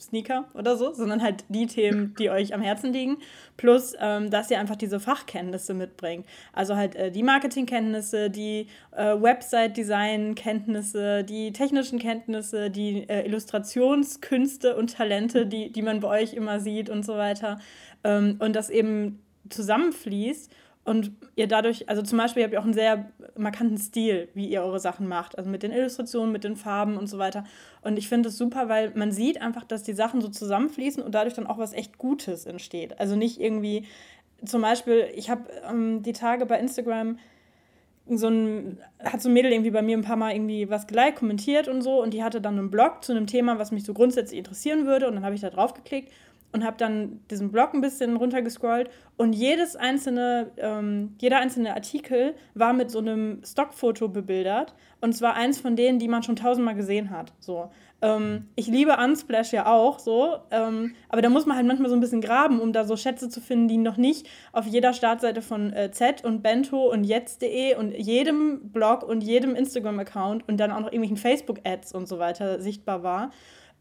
Sneaker 0.00 0.46
oder 0.54 0.76
so, 0.76 0.92
sondern 0.92 1.22
halt 1.22 1.44
die 1.48 1.66
Themen, 1.66 2.14
die 2.18 2.30
euch 2.30 2.54
am 2.54 2.62
Herzen 2.62 2.92
liegen. 2.92 3.18
Plus, 3.56 3.94
ähm, 4.00 4.30
dass 4.30 4.50
ihr 4.50 4.58
einfach 4.58 4.74
diese 4.76 4.98
Fachkenntnisse 5.00 5.74
mitbringt. 5.74 6.26
Also 6.52 6.76
halt 6.76 6.94
äh, 6.94 7.10
die 7.10 7.22
Marketingkenntnisse, 7.22 8.30
die 8.30 8.68
äh, 8.92 9.20
Website-Design-Kenntnisse, 9.20 11.24
die 11.24 11.52
technischen 11.52 11.98
Kenntnisse, 11.98 12.70
die 12.70 13.08
äh, 13.08 13.26
Illustrationskünste 13.26 14.76
und 14.76 14.94
Talente, 14.94 15.46
die, 15.46 15.72
die 15.72 15.82
man 15.82 16.00
bei 16.00 16.22
euch 16.22 16.34
immer 16.34 16.60
sieht 16.60 16.90
und 16.90 17.04
so 17.04 17.16
weiter. 17.16 17.58
Ähm, 18.04 18.36
und 18.38 18.54
das 18.54 18.70
eben 18.70 19.20
zusammenfließt 19.48 20.52
und 20.86 21.10
ihr 21.34 21.48
dadurch, 21.48 21.88
also 21.88 22.00
zum 22.00 22.16
Beispiel, 22.16 22.44
habt 22.44 22.52
ihr 22.52 22.60
auch 22.60 22.64
einen 22.64 22.72
sehr 22.72 23.10
markanten 23.36 23.76
Stil, 23.76 24.28
wie 24.34 24.46
ihr 24.46 24.62
eure 24.62 24.78
Sachen 24.78 25.08
macht. 25.08 25.36
Also 25.36 25.50
mit 25.50 25.64
den 25.64 25.72
Illustrationen, 25.72 26.30
mit 26.30 26.44
den 26.44 26.54
Farben 26.54 26.96
und 26.96 27.08
so 27.08 27.18
weiter. 27.18 27.42
Und 27.82 27.98
ich 27.98 28.08
finde 28.08 28.28
es 28.28 28.38
super, 28.38 28.68
weil 28.68 28.92
man 28.94 29.10
sieht 29.10 29.42
einfach, 29.42 29.64
dass 29.64 29.82
die 29.82 29.94
Sachen 29.94 30.20
so 30.20 30.28
zusammenfließen 30.28 31.02
und 31.02 31.12
dadurch 31.12 31.34
dann 31.34 31.48
auch 31.48 31.58
was 31.58 31.72
echt 31.72 31.98
Gutes 31.98 32.46
entsteht. 32.46 33.00
Also 33.00 33.16
nicht 33.16 33.40
irgendwie, 33.40 33.84
zum 34.44 34.62
Beispiel, 34.62 35.08
ich 35.12 35.28
habe 35.28 35.42
ähm, 35.68 36.04
die 36.04 36.12
Tage 36.12 36.46
bei 36.46 36.56
Instagram 36.60 37.18
so 38.08 38.28
ein, 38.28 38.78
hat 39.00 39.20
so 39.20 39.28
ein 39.28 39.32
Mädel 39.32 39.50
irgendwie 39.50 39.72
bei 39.72 39.82
mir 39.82 39.98
ein 39.98 40.04
paar 40.04 40.14
Mal 40.14 40.34
irgendwie 40.34 40.70
was 40.70 40.86
geliked, 40.86 41.16
kommentiert 41.16 41.66
und 41.66 41.82
so. 41.82 42.00
Und 42.00 42.14
die 42.14 42.22
hatte 42.22 42.40
dann 42.40 42.56
einen 42.56 42.70
Blog 42.70 43.02
zu 43.02 43.10
einem 43.10 43.26
Thema, 43.26 43.58
was 43.58 43.72
mich 43.72 43.82
so 43.82 43.92
grundsätzlich 43.92 44.38
interessieren 44.38 44.86
würde. 44.86 45.08
Und 45.08 45.16
dann 45.16 45.24
habe 45.24 45.34
ich 45.34 45.40
da 45.40 45.50
drauf 45.50 45.74
geklickt 45.74 46.12
und 46.56 46.64
habe 46.64 46.78
dann 46.78 47.20
diesen 47.30 47.52
Blog 47.52 47.74
ein 47.74 47.82
bisschen 47.82 48.16
runtergescrollt 48.16 48.88
und 49.18 49.34
jedes 49.34 49.76
einzelne, 49.76 50.50
ähm, 50.56 51.14
jeder 51.20 51.38
einzelne 51.38 51.74
Artikel 51.74 52.34
war 52.54 52.72
mit 52.72 52.90
so 52.90 52.98
einem 52.98 53.42
Stockfoto 53.44 54.08
bebildert 54.08 54.74
und 55.02 55.12
zwar 55.12 55.34
eins 55.34 55.60
von 55.60 55.76
denen, 55.76 55.98
die 55.98 56.08
man 56.08 56.22
schon 56.22 56.34
tausendmal 56.34 56.74
gesehen 56.74 57.10
hat. 57.10 57.34
So. 57.40 57.68
Ähm, 58.00 58.46
ich 58.56 58.68
liebe 58.68 58.96
Unsplash 58.96 59.52
ja 59.52 59.66
auch 59.66 59.98
so, 59.98 60.38
ähm, 60.50 60.94
aber 61.10 61.20
da 61.20 61.28
muss 61.28 61.44
man 61.44 61.58
halt 61.58 61.66
manchmal 61.66 61.90
so 61.90 61.94
ein 61.94 62.00
bisschen 62.00 62.22
graben, 62.22 62.58
um 62.58 62.72
da 62.72 62.84
so 62.84 62.96
Schätze 62.96 63.28
zu 63.28 63.42
finden, 63.42 63.68
die 63.68 63.76
noch 63.76 63.98
nicht 63.98 64.26
auf 64.52 64.64
jeder 64.64 64.94
Startseite 64.94 65.42
von 65.42 65.74
äh, 65.74 65.90
Z 65.90 66.24
und 66.24 66.42
Bento 66.42 66.90
und 66.90 67.04
jetzt.de 67.04 67.74
und 67.76 67.92
jedem 67.92 68.70
Blog 68.70 69.02
und 69.02 69.22
jedem 69.22 69.54
Instagram-Account 69.54 70.48
und 70.48 70.56
dann 70.56 70.70
auch 70.70 70.80
noch 70.80 70.86
irgendwelchen 70.86 71.18
Facebook-Ads 71.18 71.92
und 71.92 72.08
so 72.08 72.18
weiter 72.18 72.62
sichtbar 72.62 73.02
war. 73.02 73.30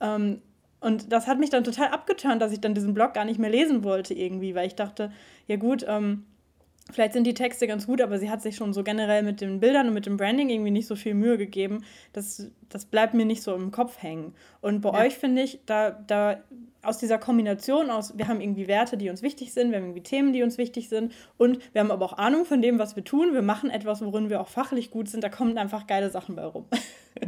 Ähm, 0.01 0.41
und 0.85 1.11
das 1.11 1.25
hat 1.25 1.39
mich 1.39 1.49
dann 1.49 1.63
total 1.63 1.87
abgeturnt, 1.87 2.43
dass 2.43 2.51
ich 2.51 2.61
dann 2.61 2.75
diesen 2.75 2.93
Blog 2.93 3.15
gar 3.15 3.25
nicht 3.25 3.39
mehr 3.39 3.49
lesen 3.49 3.83
wollte 3.83 4.13
irgendwie, 4.13 4.53
weil 4.53 4.67
ich 4.67 4.75
dachte, 4.75 5.11
ja 5.47 5.55
gut, 5.55 5.83
ähm, 5.87 6.25
vielleicht 6.91 7.13
sind 7.13 7.25
die 7.25 7.33
Texte 7.33 7.65
ganz 7.65 7.87
gut, 7.87 8.01
aber 8.01 8.19
sie 8.19 8.29
hat 8.29 8.43
sich 8.43 8.55
schon 8.55 8.71
so 8.71 8.83
generell 8.83 9.23
mit 9.23 9.41
den 9.41 9.59
Bildern 9.59 9.87
und 9.87 9.95
mit 9.95 10.05
dem 10.05 10.17
Branding 10.17 10.49
irgendwie 10.49 10.69
nicht 10.69 10.85
so 10.85 10.95
viel 10.95 11.15
Mühe 11.15 11.39
gegeben. 11.39 11.83
Das, 12.13 12.51
das 12.69 12.85
bleibt 12.85 13.13
mir 13.13 13.25
nicht 13.25 13.43
so 13.43 13.55
im 13.55 13.71
Kopf 13.71 14.01
hängen. 14.01 14.33
Und 14.61 14.81
bei 14.81 14.91
ja. 14.91 15.05
euch 15.05 15.15
finde 15.17 15.41
ich, 15.43 15.59
da, 15.65 15.91
da 15.91 16.37
aus 16.85 16.97
dieser 16.97 17.17
Kombination 17.17 17.89
aus, 17.89 18.17
wir 18.17 18.27
haben 18.27 18.41
irgendwie 18.41 18.67
Werte, 18.67 18.97
die 18.97 19.09
uns 19.09 19.21
wichtig 19.21 19.53
sind, 19.53 19.71
wir 19.71 19.77
haben 19.77 19.85
irgendwie 19.85 20.03
Themen, 20.03 20.33
die 20.33 20.43
uns 20.43 20.57
wichtig 20.57 20.89
sind 20.89 21.13
und 21.37 21.59
wir 21.73 21.81
haben 21.81 21.91
aber 21.91 22.05
auch 22.05 22.17
Ahnung 22.17 22.45
von 22.45 22.61
dem, 22.61 22.79
was 22.79 22.95
wir 22.95 23.03
tun. 23.03 23.33
Wir 23.33 23.41
machen 23.41 23.69
etwas, 23.69 24.01
worin 24.03 24.29
wir 24.29 24.39
auch 24.39 24.47
fachlich 24.47 24.91
gut 24.91 25.09
sind. 25.09 25.23
Da 25.23 25.29
kommen 25.29 25.57
einfach 25.57 25.87
geile 25.87 26.09
Sachen 26.11 26.35
bei 26.35 26.45
rum. 26.45 26.65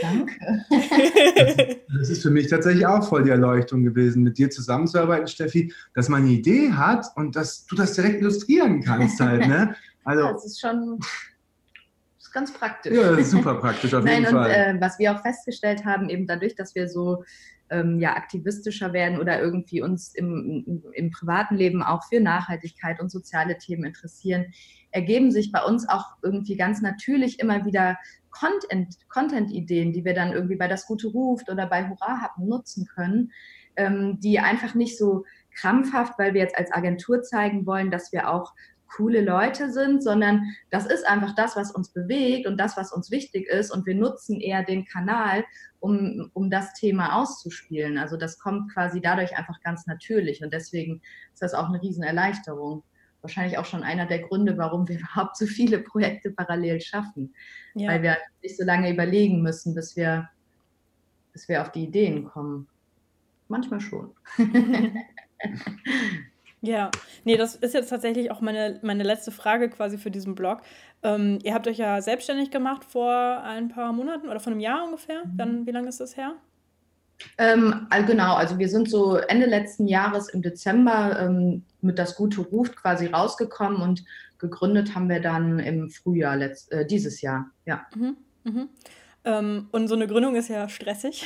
Danke. 0.00 0.32
Das, 1.98 2.10
ist 2.10 2.22
für 2.22 2.30
mich 2.30 2.48
tatsächlich 2.48 2.86
auch 2.86 3.08
voll 3.08 3.24
die 3.24 3.30
Erleuchtung 3.30 3.82
gewesen, 3.82 4.22
mit 4.22 4.38
dir 4.38 4.50
zusammenzuarbeiten, 4.50 5.26
Steffi, 5.26 5.72
dass 5.94 6.08
man 6.08 6.22
eine 6.22 6.30
Idee 6.30 6.72
hat 6.72 7.06
und 7.16 7.34
dass 7.34 7.66
du 7.66 7.74
das 7.74 7.94
direkt 7.94 8.20
illustrieren 8.20 8.82
kannst 8.82 9.20
halt. 9.20 9.46
Ne? 9.46 9.74
Also, 10.04 10.24
ja, 10.24 10.32
das 10.32 10.46
ist 10.46 10.60
schon 10.60 11.00
ist 12.28 12.34
ganz 12.34 12.52
praktisch. 12.52 12.94
Ja, 12.96 13.20
super 13.22 13.54
praktisch 13.60 13.94
auf 13.94 14.04
Nein, 14.04 14.22
jeden 14.22 14.36
und, 14.36 14.42
Fall. 14.42 14.50
Äh, 14.50 14.80
was 14.80 14.98
wir 14.98 15.12
auch 15.14 15.22
festgestellt 15.22 15.84
haben, 15.84 16.08
eben 16.08 16.26
dadurch, 16.26 16.54
dass 16.54 16.74
wir 16.74 16.88
so 16.88 17.24
ähm, 17.70 17.98
ja, 17.98 18.14
aktivistischer 18.16 18.92
werden 18.92 19.18
oder 19.18 19.40
irgendwie 19.40 19.82
uns 19.82 20.14
im, 20.14 20.64
im, 20.66 20.84
im, 20.92 21.10
privaten 21.10 21.56
Leben 21.56 21.82
auch 21.82 22.04
für 22.04 22.20
Nachhaltigkeit 22.20 23.00
und 23.00 23.10
soziale 23.10 23.58
Themen 23.58 23.84
interessieren, 23.84 24.46
ergeben 24.90 25.30
sich 25.30 25.52
bei 25.52 25.62
uns 25.62 25.88
auch 25.88 26.06
irgendwie 26.22 26.56
ganz 26.56 26.80
natürlich 26.80 27.40
immer 27.40 27.64
wieder 27.64 27.98
Content-Ideen, 28.30 29.92
die 29.92 30.04
wir 30.04 30.14
dann 30.14 30.32
irgendwie 30.32 30.56
bei 30.56 30.68
Das 30.68 30.86
Gute 30.86 31.08
Ruft 31.08 31.50
oder 31.50 31.66
bei 31.66 31.88
Hurra 31.88 32.20
haben 32.20 32.46
nutzen 32.46 32.86
können, 32.86 33.32
ähm, 33.76 34.18
die 34.20 34.38
einfach 34.38 34.74
nicht 34.74 34.96
so 34.96 35.24
krampfhaft, 35.54 36.18
weil 36.18 36.34
wir 36.34 36.42
jetzt 36.42 36.56
als 36.56 36.72
Agentur 36.72 37.22
zeigen 37.22 37.66
wollen, 37.66 37.90
dass 37.90 38.12
wir 38.12 38.30
auch 38.30 38.54
coole 38.88 39.22
Leute 39.22 39.70
sind, 39.70 40.02
sondern 40.02 40.54
das 40.70 40.86
ist 40.86 41.06
einfach 41.06 41.34
das, 41.34 41.56
was 41.56 41.70
uns 41.70 41.90
bewegt 41.90 42.46
und 42.46 42.58
das, 42.58 42.76
was 42.76 42.92
uns 42.92 43.10
wichtig 43.10 43.46
ist. 43.48 43.70
Und 43.70 43.86
wir 43.86 43.94
nutzen 43.94 44.40
eher 44.40 44.64
den 44.64 44.84
Kanal, 44.84 45.44
um, 45.80 46.30
um 46.34 46.50
das 46.50 46.74
Thema 46.74 47.16
auszuspielen. 47.16 47.98
Also 47.98 48.16
das 48.16 48.38
kommt 48.38 48.72
quasi 48.72 49.00
dadurch 49.00 49.36
einfach 49.36 49.60
ganz 49.60 49.86
natürlich. 49.86 50.42
Und 50.42 50.52
deswegen 50.52 51.00
ist 51.32 51.42
das 51.42 51.54
auch 51.54 51.68
eine 51.68 51.80
Riesenerleichterung. 51.82 52.82
Wahrscheinlich 53.20 53.58
auch 53.58 53.64
schon 53.64 53.82
einer 53.82 54.06
der 54.06 54.20
Gründe, 54.20 54.56
warum 54.58 54.88
wir 54.88 54.98
überhaupt 55.00 55.36
so 55.36 55.46
viele 55.46 55.80
Projekte 55.80 56.30
parallel 56.30 56.80
schaffen. 56.80 57.34
Ja. 57.74 57.90
Weil 57.90 58.02
wir 58.02 58.16
nicht 58.42 58.56
so 58.56 58.64
lange 58.64 58.90
überlegen 58.90 59.42
müssen, 59.42 59.74
bis 59.74 59.96
wir, 59.96 60.28
bis 61.32 61.48
wir 61.48 61.62
auf 61.62 61.72
die 61.72 61.84
Ideen 61.84 62.24
kommen. 62.24 62.68
Manchmal 63.48 63.80
schon. 63.80 64.10
Ja, 66.60 66.90
nee, 67.24 67.36
das 67.36 67.54
ist 67.54 67.74
jetzt 67.74 67.88
tatsächlich 67.88 68.30
auch 68.30 68.40
meine, 68.40 68.80
meine 68.82 69.04
letzte 69.04 69.30
Frage 69.30 69.68
quasi 69.68 69.96
für 69.96 70.10
diesen 70.10 70.34
Blog. 70.34 70.62
Ähm, 71.02 71.38
ihr 71.42 71.54
habt 71.54 71.68
euch 71.68 71.78
ja 71.78 72.02
selbstständig 72.02 72.50
gemacht 72.50 72.84
vor 72.84 73.12
ein 73.44 73.68
paar 73.68 73.92
Monaten 73.92 74.28
oder 74.28 74.40
vor 74.40 74.52
einem 74.52 74.60
Jahr 74.60 74.84
ungefähr. 74.84 75.24
Mhm. 75.24 75.36
Dann, 75.36 75.66
wie 75.66 75.70
lange 75.70 75.88
ist 75.88 76.00
das 76.00 76.16
her? 76.16 76.34
Ähm, 77.36 77.86
genau, 78.06 78.34
also 78.34 78.58
wir 78.58 78.68
sind 78.68 78.90
so 78.90 79.16
Ende 79.16 79.46
letzten 79.46 79.86
Jahres 79.86 80.28
im 80.28 80.42
Dezember 80.42 81.18
ähm, 81.20 81.64
mit 81.80 81.98
Das 81.98 82.14
Gute 82.14 82.40
ruft 82.40 82.76
quasi 82.76 83.06
rausgekommen 83.06 83.80
und 83.82 84.04
gegründet 84.38 84.94
haben 84.94 85.08
wir 85.08 85.20
dann 85.20 85.58
im 85.58 85.90
Frühjahr 85.90 86.36
letzt, 86.36 86.70
äh, 86.72 86.86
dieses 86.86 87.20
Jahr, 87.20 87.50
ja. 87.66 87.86
Mhm, 87.94 88.16
mhm. 88.44 88.68
Ähm, 89.24 89.68
und 89.72 89.88
so 89.88 89.94
eine 89.94 90.06
Gründung 90.06 90.36
ist 90.36 90.48
ja 90.48 90.68
stressig. 90.68 91.24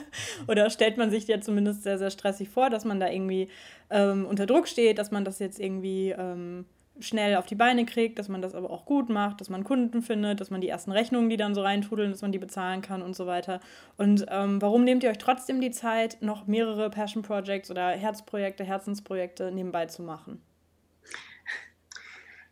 Oder 0.48 0.70
stellt 0.70 0.96
man 0.96 1.10
sich 1.10 1.26
ja 1.26 1.40
zumindest 1.40 1.82
sehr, 1.82 1.98
sehr 1.98 2.10
stressig 2.10 2.48
vor, 2.48 2.70
dass 2.70 2.84
man 2.84 3.00
da 3.00 3.08
irgendwie 3.08 3.48
ähm, 3.90 4.26
unter 4.26 4.46
Druck 4.46 4.68
steht, 4.68 4.98
dass 4.98 5.10
man 5.10 5.24
das 5.24 5.38
jetzt 5.38 5.60
irgendwie 5.60 6.10
ähm, 6.10 6.64
schnell 7.00 7.36
auf 7.36 7.46
die 7.46 7.54
Beine 7.54 7.84
kriegt, 7.84 8.18
dass 8.18 8.28
man 8.28 8.40
das 8.40 8.54
aber 8.54 8.70
auch 8.70 8.86
gut 8.86 9.08
macht, 9.08 9.40
dass 9.40 9.50
man 9.50 9.64
Kunden 9.64 10.02
findet, 10.02 10.40
dass 10.40 10.50
man 10.50 10.60
die 10.60 10.68
ersten 10.68 10.92
Rechnungen, 10.92 11.28
die 11.28 11.36
dann 11.36 11.54
so 11.54 11.62
reintrudeln, 11.62 12.10
dass 12.10 12.22
man 12.22 12.32
die 12.32 12.38
bezahlen 12.38 12.82
kann 12.82 13.02
und 13.02 13.16
so 13.16 13.26
weiter. 13.26 13.60
Und 13.96 14.26
ähm, 14.30 14.62
warum 14.62 14.84
nehmt 14.84 15.02
ihr 15.02 15.10
euch 15.10 15.18
trotzdem 15.18 15.60
die 15.60 15.72
Zeit, 15.72 16.18
noch 16.20 16.46
mehrere 16.46 16.90
Passion 16.90 17.22
Projects 17.22 17.70
oder 17.70 17.88
Herzprojekte, 17.90 18.64
Herzensprojekte 18.64 19.50
nebenbei 19.50 19.86
zu 19.86 20.02
machen? 20.02 20.40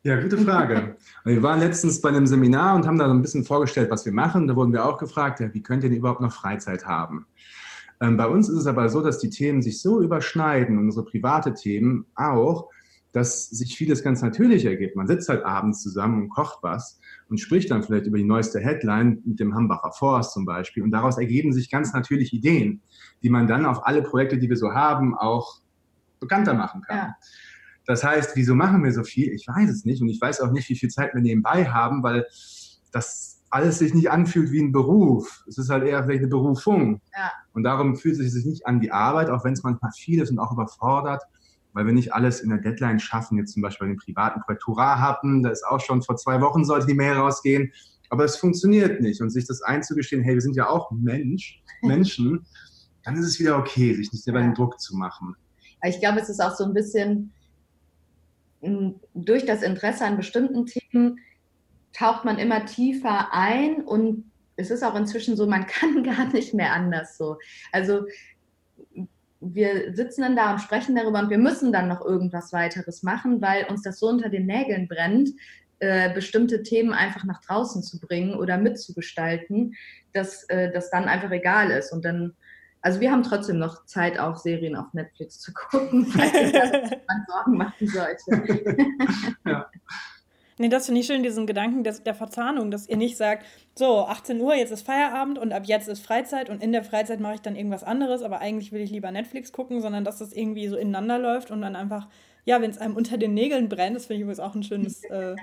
Ja, 0.04 0.20
gute 0.20 0.36
Frage. 0.36 0.96
Wir 1.24 1.44
waren 1.44 1.60
letztens 1.60 2.00
bei 2.00 2.08
einem 2.08 2.26
Seminar 2.26 2.74
und 2.74 2.88
haben 2.88 2.98
da 2.98 3.06
so 3.06 3.14
ein 3.14 3.22
bisschen 3.22 3.44
vorgestellt, 3.44 3.88
was 3.88 4.04
wir 4.04 4.12
machen. 4.12 4.48
Da 4.48 4.56
wurden 4.56 4.72
wir 4.72 4.84
auch 4.84 4.98
gefragt, 4.98 5.38
ja, 5.38 5.54
wie 5.54 5.62
könnt 5.62 5.84
ihr 5.84 5.90
denn 5.90 5.98
überhaupt 5.98 6.20
noch 6.20 6.32
Freizeit 6.32 6.86
haben? 6.86 7.26
Ähm, 8.00 8.16
bei 8.16 8.26
uns 8.26 8.48
ist 8.48 8.58
es 8.58 8.66
aber 8.66 8.88
so, 8.88 9.00
dass 9.00 9.20
die 9.20 9.30
Themen 9.30 9.62
sich 9.62 9.80
so 9.80 10.02
überschneiden, 10.02 10.76
unsere 10.76 11.04
private 11.04 11.54
Themen 11.54 12.06
auch, 12.16 12.68
dass 13.12 13.48
sich 13.50 13.76
vieles 13.76 14.02
ganz 14.02 14.22
natürlich 14.22 14.64
ergibt. 14.64 14.96
Man 14.96 15.06
sitzt 15.06 15.28
halt 15.28 15.44
abends 15.44 15.82
zusammen 15.82 16.22
und 16.22 16.30
kocht 16.30 16.58
was 16.62 16.98
und 17.28 17.38
spricht 17.38 17.70
dann 17.70 17.84
vielleicht 17.84 18.06
über 18.06 18.18
die 18.18 18.24
neueste 18.24 18.58
Headline 18.58 19.22
mit 19.24 19.38
dem 19.38 19.54
Hambacher 19.54 19.92
Forst 19.92 20.32
zum 20.32 20.44
Beispiel. 20.44 20.82
Und 20.82 20.90
daraus 20.90 21.16
ergeben 21.16 21.52
sich 21.52 21.70
ganz 21.70 21.92
natürlich 21.92 22.32
Ideen, 22.32 22.82
die 23.22 23.30
man 23.30 23.46
dann 23.46 23.66
auf 23.66 23.86
alle 23.86 24.02
Projekte, 24.02 24.36
die 24.36 24.48
wir 24.48 24.56
so 24.56 24.72
haben, 24.72 25.16
auch 25.16 25.60
bekannter 26.18 26.54
machen 26.54 26.82
kann. 26.82 26.96
Ja. 26.96 27.14
Das 27.86 28.04
heißt, 28.04 28.36
wieso 28.36 28.54
machen 28.54 28.84
wir 28.84 28.92
so 28.92 29.02
viel? 29.02 29.32
Ich 29.32 29.46
weiß 29.48 29.70
es 29.70 29.84
nicht 29.84 30.02
und 30.02 30.08
ich 30.08 30.20
weiß 30.20 30.40
auch 30.40 30.52
nicht, 30.52 30.68
wie 30.68 30.76
viel 30.76 30.90
Zeit 30.90 31.14
wir 31.14 31.20
nebenbei 31.20 31.66
haben, 31.66 32.02
weil 32.02 32.26
das 32.92 33.42
alles 33.50 33.78
sich 33.78 33.92
nicht 33.92 34.10
anfühlt 34.10 34.50
wie 34.50 34.62
ein 34.62 34.72
Beruf. 34.72 35.44
Es 35.46 35.58
ist 35.58 35.68
halt 35.68 35.84
eher 35.84 36.02
vielleicht 36.02 36.20
eine 36.20 36.28
Berufung. 36.28 37.02
Ja. 37.14 37.32
Und 37.52 37.64
darum 37.64 37.96
fühlt 37.96 38.18
es 38.18 38.32
sich 38.32 38.46
nicht 38.46 38.66
an 38.66 38.80
wie 38.80 38.90
Arbeit, 38.90 39.28
auch 39.28 39.44
wenn 39.44 39.52
es 39.52 39.62
manchmal 39.62 39.90
viel 39.92 40.22
ist 40.22 40.30
und 40.30 40.38
auch 40.38 40.52
überfordert, 40.52 41.22
weil 41.74 41.84
wir 41.84 41.92
nicht 41.92 42.14
alles 42.14 42.40
in 42.40 42.48
der 42.48 42.58
Deadline 42.58 42.98
schaffen. 42.98 43.36
Jetzt 43.36 43.52
zum 43.52 43.62
Beispiel 43.62 43.88
bei 43.88 43.92
den 43.92 43.98
privaten 43.98 44.40
Projekt 44.40 44.66
Hurra 44.66 44.98
hatten, 45.00 45.42
da 45.42 45.50
ist 45.50 45.66
auch 45.66 45.80
schon 45.80 46.02
vor 46.02 46.16
zwei 46.16 46.40
Wochen 46.40 46.64
sollte 46.64 46.86
die 46.86 46.94
Mail 46.94 47.12
rausgehen, 47.12 47.70
aber 48.08 48.24
es 48.24 48.36
funktioniert 48.36 49.02
nicht. 49.02 49.20
Und 49.20 49.28
sich 49.28 49.46
das 49.46 49.60
einzugestehen, 49.60 50.22
hey, 50.22 50.34
wir 50.34 50.40
sind 50.40 50.56
ja 50.56 50.68
auch 50.68 50.90
Mensch, 50.90 51.62
Menschen, 51.82 52.46
dann 53.04 53.16
ist 53.16 53.26
es 53.26 53.38
wieder 53.38 53.58
okay, 53.58 53.94
sich 53.94 54.12
nicht 54.12 54.24
selber 54.24 54.40
den 54.40 54.54
Druck 54.54 54.80
zu 54.80 54.96
machen. 54.96 55.36
Ich 55.84 56.00
glaube, 56.00 56.20
es 56.20 56.30
ist 56.30 56.40
auch 56.40 56.54
so 56.54 56.64
ein 56.64 56.72
bisschen 56.72 57.32
durch 59.14 59.44
das 59.44 59.62
Interesse 59.62 60.04
an 60.04 60.16
bestimmten 60.16 60.66
Themen 60.66 61.18
taucht 61.92 62.24
man 62.24 62.38
immer 62.38 62.64
tiefer 62.64 63.32
ein 63.32 63.82
und 63.82 64.30
es 64.56 64.70
ist 64.70 64.82
auch 64.82 64.94
inzwischen 64.94 65.36
so, 65.36 65.46
man 65.46 65.66
kann 65.66 66.02
gar 66.02 66.32
nicht 66.32 66.54
mehr 66.54 66.72
anders 66.72 67.16
so. 67.16 67.36
Also 67.72 68.06
wir 69.40 69.92
sitzen 69.94 70.22
dann 70.22 70.36
da 70.36 70.52
und 70.52 70.60
sprechen 70.60 70.94
darüber 70.94 71.18
und 71.18 71.30
wir 71.30 71.38
müssen 71.38 71.72
dann 71.72 71.88
noch 71.88 72.04
irgendwas 72.04 72.52
weiteres 72.52 73.02
machen, 73.02 73.42
weil 73.42 73.66
uns 73.66 73.82
das 73.82 73.98
so 73.98 74.08
unter 74.08 74.28
den 74.28 74.46
Nägeln 74.46 74.86
brennt, 74.86 75.30
äh, 75.80 76.14
bestimmte 76.14 76.62
Themen 76.62 76.92
einfach 76.92 77.24
nach 77.24 77.40
draußen 77.40 77.82
zu 77.82 77.98
bringen 77.98 78.34
oder 78.34 78.56
mitzugestalten, 78.56 79.74
dass 80.12 80.44
äh, 80.44 80.70
das 80.70 80.90
dann 80.90 81.06
einfach 81.06 81.32
egal 81.32 81.72
ist. 81.72 81.92
Und 81.92 82.04
dann 82.04 82.36
also 82.82 83.00
wir 83.00 83.10
haben 83.10 83.22
trotzdem 83.22 83.58
noch 83.58 83.86
Zeit, 83.86 84.18
auch 84.18 84.36
Serien 84.36 84.76
auf 84.76 84.92
Netflix 84.92 85.38
zu 85.40 85.52
gucken, 85.52 86.04
falls 86.12 86.32
man 86.32 87.24
Sorgen 87.28 87.56
machen 87.56 87.88
sollte. 87.88 88.76
ja. 89.46 89.70
Nee, 90.58 90.68
das 90.68 90.86
finde 90.86 91.00
ich 91.00 91.06
schön, 91.06 91.22
diesen 91.22 91.46
Gedanken 91.46 91.82
des, 91.82 92.02
der 92.02 92.14
Verzahnung, 92.14 92.70
dass 92.70 92.88
ihr 92.88 92.96
nicht 92.96 93.16
sagt, 93.16 93.46
so, 93.74 94.06
18 94.06 94.40
Uhr, 94.40 94.54
jetzt 94.54 94.70
ist 94.70 94.84
Feierabend 94.84 95.38
und 95.38 95.52
ab 95.52 95.62
jetzt 95.64 95.88
ist 95.88 96.04
Freizeit 96.04 96.50
und 96.50 96.62
in 96.62 96.72
der 96.72 96.84
Freizeit 96.84 97.20
mache 97.20 97.36
ich 97.36 97.40
dann 97.40 97.56
irgendwas 97.56 97.84
anderes, 97.84 98.22
aber 98.22 98.40
eigentlich 98.40 98.70
will 98.70 98.82
ich 98.82 98.90
lieber 98.90 99.10
Netflix 99.10 99.52
gucken, 99.52 99.80
sondern 99.80 100.04
dass 100.04 100.18
das 100.18 100.32
irgendwie 100.32 100.68
so 100.68 100.76
ineinander 100.76 101.18
läuft 101.18 101.50
und 101.50 101.62
dann 101.62 101.74
einfach, 101.74 102.06
ja, 102.44 102.60
wenn 102.60 102.70
es 102.70 102.78
einem 102.78 102.96
unter 102.96 103.16
den 103.16 103.32
Nägeln 103.32 103.68
brennt, 103.68 103.96
das 103.96 104.06
finde 104.06 104.16
ich 104.16 104.22
übrigens 104.22 104.40
auch 104.40 104.54
ein 104.54 104.62
schönes, 104.62 105.02
äh, 105.04 105.36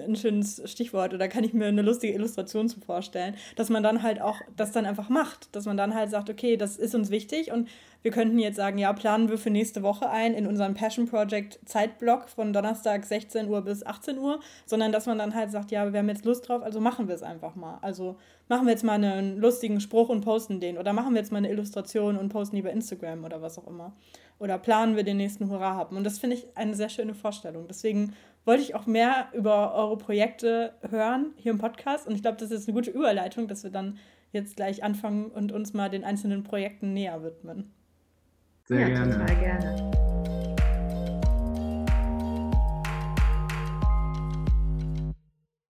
ein 0.00 0.16
schönes 0.16 0.62
Stichwort 0.64 1.14
oder 1.14 1.28
kann 1.28 1.44
ich 1.44 1.52
mir 1.52 1.66
eine 1.66 1.82
lustige 1.82 2.12
Illustration 2.12 2.68
zu 2.68 2.80
vorstellen, 2.80 3.34
dass 3.56 3.70
man 3.70 3.82
dann 3.82 4.02
halt 4.02 4.20
auch 4.20 4.40
das 4.56 4.72
dann 4.72 4.86
einfach 4.86 5.08
macht, 5.08 5.54
dass 5.54 5.66
man 5.66 5.76
dann 5.76 5.94
halt 5.94 6.10
sagt, 6.10 6.30
okay, 6.30 6.56
das 6.56 6.76
ist 6.76 6.94
uns 6.94 7.10
wichtig 7.10 7.52
und 7.52 7.68
wir 8.04 8.10
könnten 8.10 8.38
jetzt 8.38 8.56
sagen, 8.56 8.76
ja, 8.76 8.92
planen 8.92 9.30
wir 9.30 9.38
für 9.38 9.48
nächste 9.48 9.82
Woche 9.82 10.10
ein 10.10 10.34
in 10.34 10.46
unserem 10.46 10.74
Passion 10.74 11.06
Project 11.06 11.58
Zeitblock 11.64 12.28
von 12.28 12.52
Donnerstag 12.52 13.06
16 13.06 13.48
Uhr 13.48 13.62
bis 13.62 13.84
18 13.84 14.18
Uhr, 14.18 14.40
sondern 14.66 14.92
dass 14.92 15.06
man 15.06 15.16
dann 15.16 15.34
halt 15.34 15.50
sagt, 15.50 15.70
ja, 15.70 15.90
wir 15.90 16.00
haben 16.00 16.08
jetzt 16.10 16.26
Lust 16.26 16.46
drauf, 16.46 16.62
also 16.62 16.80
machen 16.80 17.08
wir 17.08 17.14
es 17.14 17.22
einfach 17.22 17.54
mal. 17.54 17.78
Also 17.80 18.16
machen 18.48 18.66
wir 18.66 18.72
jetzt 18.72 18.84
mal 18.84 19.02
einen 19.02 19.38
lustigen 19.38 19.80
Spruch 19.80 20.10
und 20.10 20.20
posten 20.20 20.60
den 20.60 20.76
oder 20.76 20.92
machen 20.92 21.14
wir 21.14 21.20
jetzt 21.20 21.32
mal 21.32 21.38
eine 21.38 21.50
Illustration 21.50 22.18
und 22.18 22.28
posten 22.28 22.56
die 22.56 22.62
bei 22.62 22.72
Instagram 22.72 23.24
oder 23.24 23.40
was 23.40 23.58
auch 23.58 23.66
immer. 23.66 23.94
Oder 24.38 24.58
planen 24.58 24.96
wir 24.96 25.04
den 25.04 25.16
nächsten 25.16 25.48
Hurra 25.48 25.74
haben. 25.74 25.96
Und 25.96 26.04
das 26.04 26.18
finde 26.18 26.36
ich 26.36 26.46
eine 26.56 26.74
sehr 26.74 26.90
schöne 26.90 27.14
Vorstellung. 27.14 27.66
Deswegen 27.68 28.14
wollte 28.44 28.62
ich 28.62 28.74
auch 28.74 28.86
mehr 28.86 29.28
über 29.32 29.74
eure 29.74 29.96
Projekte 29.96 30.74
hören 30.88 31.32
hier 31.36 31.52
im 31.52 31.58
Podcast. 31.58 32.06
Und 32.06 32.14
ich 32.14 32.22
glaube, 32.22 32.38
das 32.38 32.50
ist 32.50 32.68
eine 32.68 32.74
gute 32.74 32.90
Überleitung, 32.90 33.48
dass 33.48 33.64
wir 33.64 33.70
dann 33.70 33.98
jetzt 34.32 34.56
gleich 34.56 34.82
anfangen 34.82 35.26
und 35.26 35.52
uns 35.52 35.72
mal 35.72 35.88
den 35.88 36.04
einzelnen 36.04 36.42
Projekten 36.42 36.92
näher 36.92 37.22
widmen. 37.22 37.72
Sehr 38.64 38.80
ja, 38.80 38.88
gerne. 38.88 39.12
total 39.12 39.36
gerne. 39.36 40.03